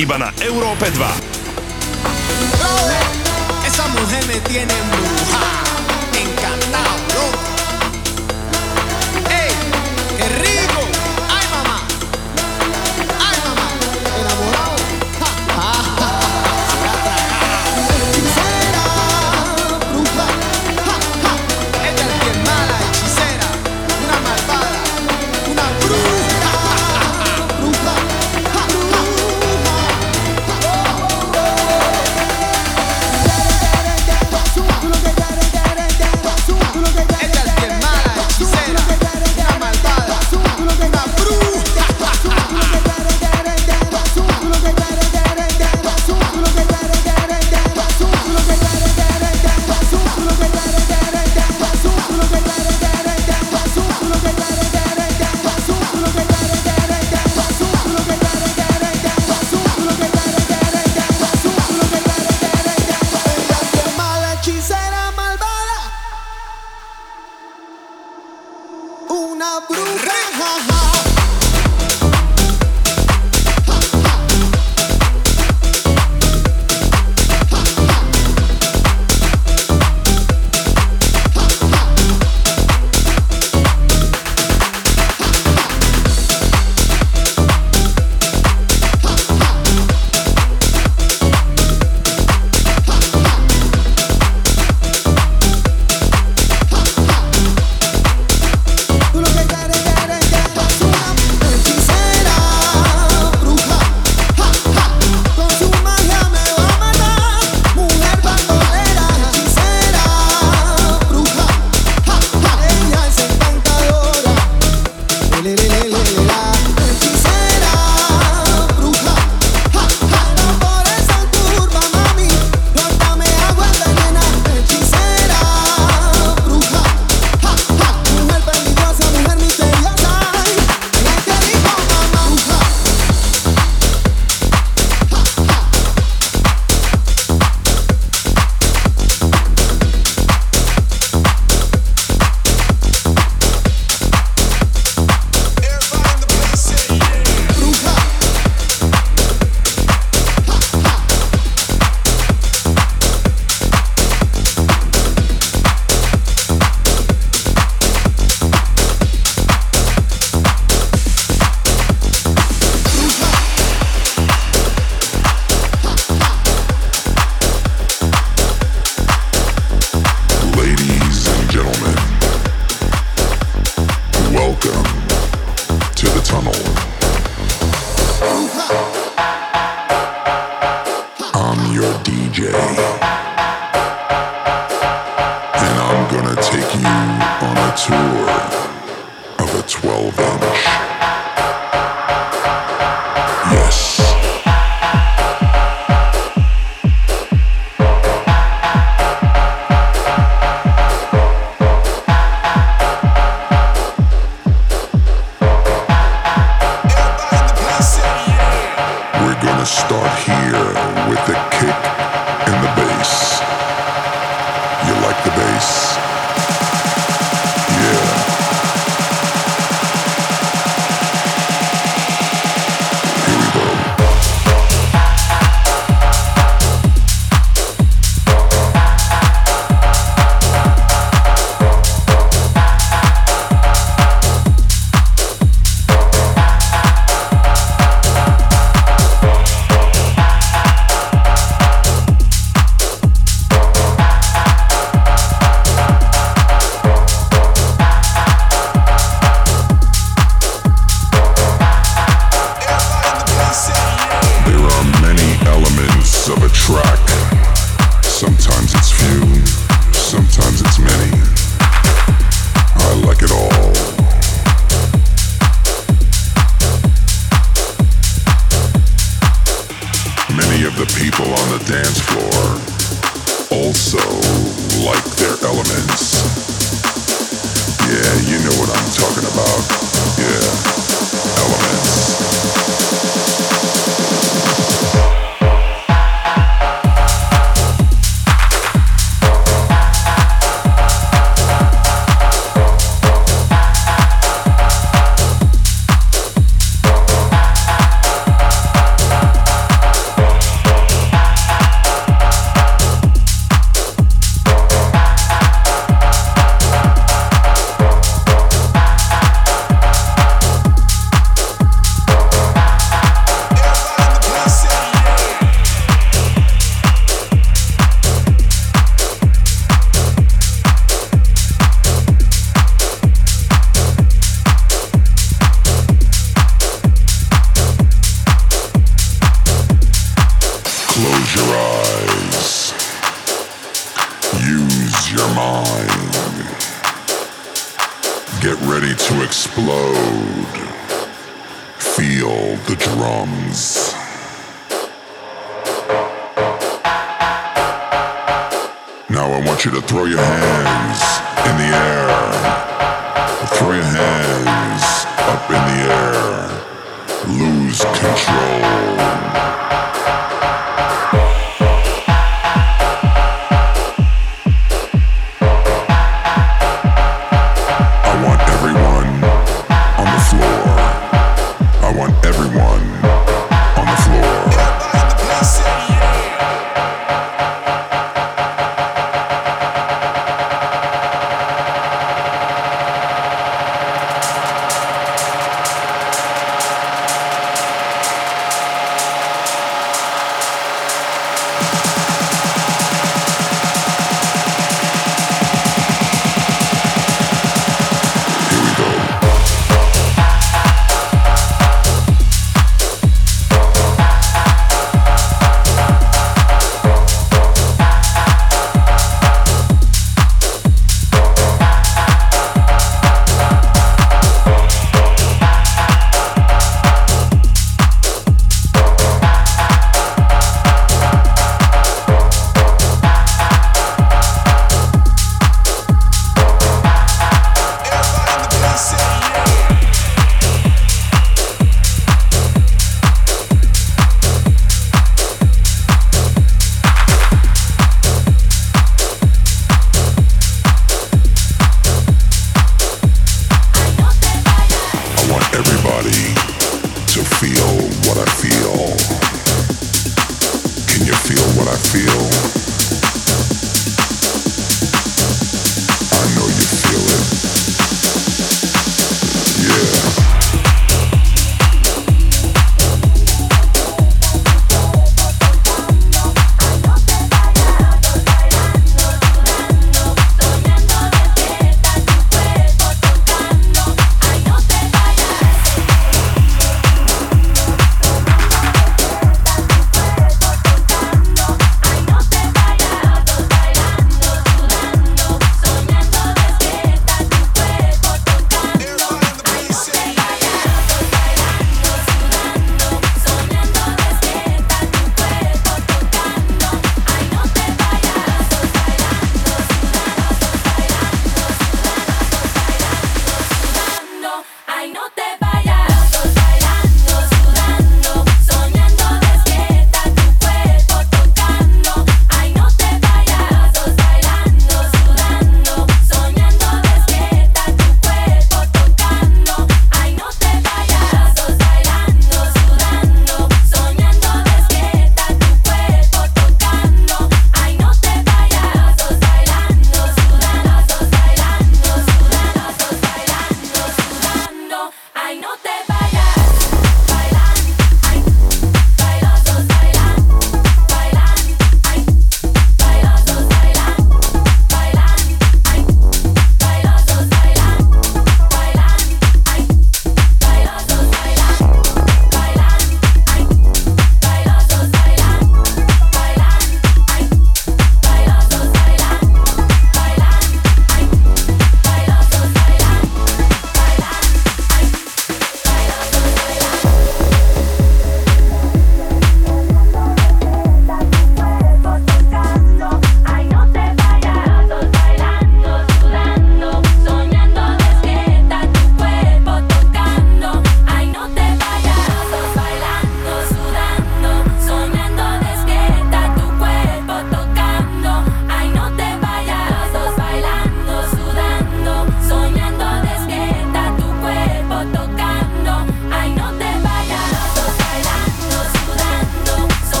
Iba 0.00 0.16
na 0.16 0.32
Európe 0.40 0.88
2. 0.88 0.96
Esa 3.68 3.84
mujer 3.92 4.24
me 4.24 4.40
tiene 4.48 4.72
embrujada, 4.72 5.19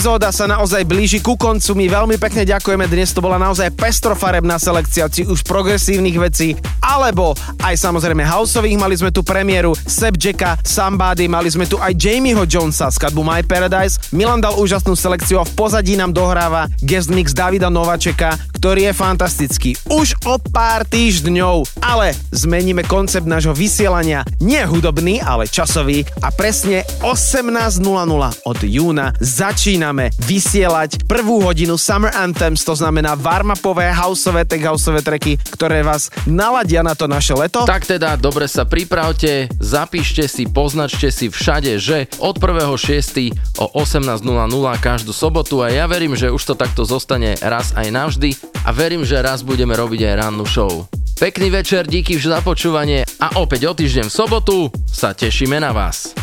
epizóda 0.00 0.32
sa 0.32 0.48
naozaj 0.48 0.88
blíži 0.88 1.20
ku 1.20 1.36
koncu. 1.36 1.76
My 1.76 1.84
veľmi 1.84 2.16
pekne 2.16 2.48
ďakujeme. 2.48 2.88
Dnes 2.88 3.12
to 3.12 3.20
bola 3.20 3.36
naozaj 3.36 3.68
pestrofarebná 3.76 4.56
selekcia, 4.56 5.12
či 5.12 5.28
už 5.28 5.44
progresívnych 5.44 6.16
vecí, 6.16 6.56
alebo 6.80 7.36
aj 7.60 7.76
samozrejme 7.76 8.24
houseových. 8.24 8.80
Mali 8.80 8.96
sme 8.96 9.12
tu 9.12 9.20
premiéru 9.20 9.76
Seb 9.76 10.16
Jacka, 10.16 10.56
Somebody, 10.64 11.28
mali 11.28 11.52
sme 11.52 11.68
tu 11.68 11.76
aj 11.76 11.92
Jamieho 11.92 12.48
Jonesa, 12.48 12.88
skladbu 12.88 13.20
My 13.20 13.44
Paradise. 13.44 14.00
Milan 14.16 14.40
dal 14.40 14.56
úžasnú 14.56 14.96
selekciu 14.96 15.36
a 15.36 15.44
v 15.44 15.52
pozadí 15.52 16.00
nám 16.00 16.16
dohráva 16.16 16.64
guest 16.80 17.12
mix 17.12 17.36
Davida 17.36 17.68
Novačeka, 17.68 18.40
ktorý 18.60 18.92
je 18.92 18.94
fantastický. 18.94 19.70
Už 19.88 20.20
o 20.28 20.36
pár 20.36 20.84
týždňov, 20.84 21.80
ale 21.80 22.12
zmeníme 22.28 22.84
koncept 22.84 23.24
nášho 23.24 23.56
vysielania. 23.56 24.20
Nie 24.36 24.68
hudobný, 24.68 25.16
ale 25.24 25.48
časový 25.48 26.04
a 26.20 26.28
presne 26.28 26.84
18.00 27.00 27.80
od 28.44 28.58
júna 28.60 29.16
začíname 29.16 30.12
vysielať 30.28 31.08
prvú 31.08 31.40
hodinu 31.40 31.80
Summer 31.80 32.12
Anthems, 32.12 32.60
to 32.60 32.76
znamená 32.76 33.16
warmupové, 33.16 33.88
houseové, 33.96 34.44
tech 34.44 34.60
houseové 34.60 35.00
tracky, 35.00 35.40
ktoré 35.56 35.80
vás 35.80 36.12
naladia 36.28 36.84
na 36.84 36.92
to 36.92 37.08
naše 37.08 37.32
leto. 37.32 37.64
Tak 37.64 37.88
teda, 37.88 38.20
dobre 38.20 38.44
sa 38.44 38.68
pripravte, 38.68 39.48
zapíšte 39.56 40.28
si, 40.28 40.44
poznačte 40.44 41.08
si 41.08 41.32
všade, 41.32 41.80
že 41.80 42.12
od 42.20 42.36
1.6. 42.36 43.56
o 43.56 43.72
18.00 43.72 44.20
každú 44.84 45.16
sobotu 45.16 45.64
a 45.64 45.72
ja 45.72 45.88
verím, 45.88 46.12
že 46.12 46.28
už 46.28 46.52
to 46.52 46.54
takto 46.60 46.84
zostane 46.84 47.40
raz 47.40 47.72
aj 47.72 47.88
navždy 47.88 48.49
a 48.64 48.70
verím, 48.72 49.04
že 49.04 49.20
raz 49.20 49.40
budeme 49.40 49.72
robiť 49.76 50.00
aj 50.06 50.14
rannú 50.16 50.44
show. 50.44 50.88
Pekný 51.20 51.52
večer, 51.52 51.84
díky 51.84 52.16
za 52.16 52.40
počúvanie 52.40 53.04
a 53.20 53.36
opäť 53.36 53.68
o 53.68 53.72
týždeň 53.76 54.08
v 54.08 54.14
sobotu 54.14 54.56
sa 54.88 55.12
tešíme 55.12 55.60
na 55.60 55.72
vás. 55.76 56.16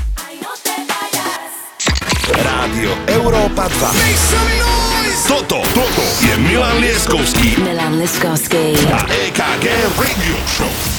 Rádio 2.33 2.91
Európa 3.05 3.69
2. 3.69 5.29
Toto, 5.29 5.59
toto 5.75 6.03
je 6.23 6.33
Milan 6.39 6.81
Lieskovský 6.81 7.61
Milan 7.61 7.99
Liskovský. 8.01 8.73
a 8.89 8.99
EKG 9.05 9.65
Radio 9.99 10.37
Show. 10.49 10.96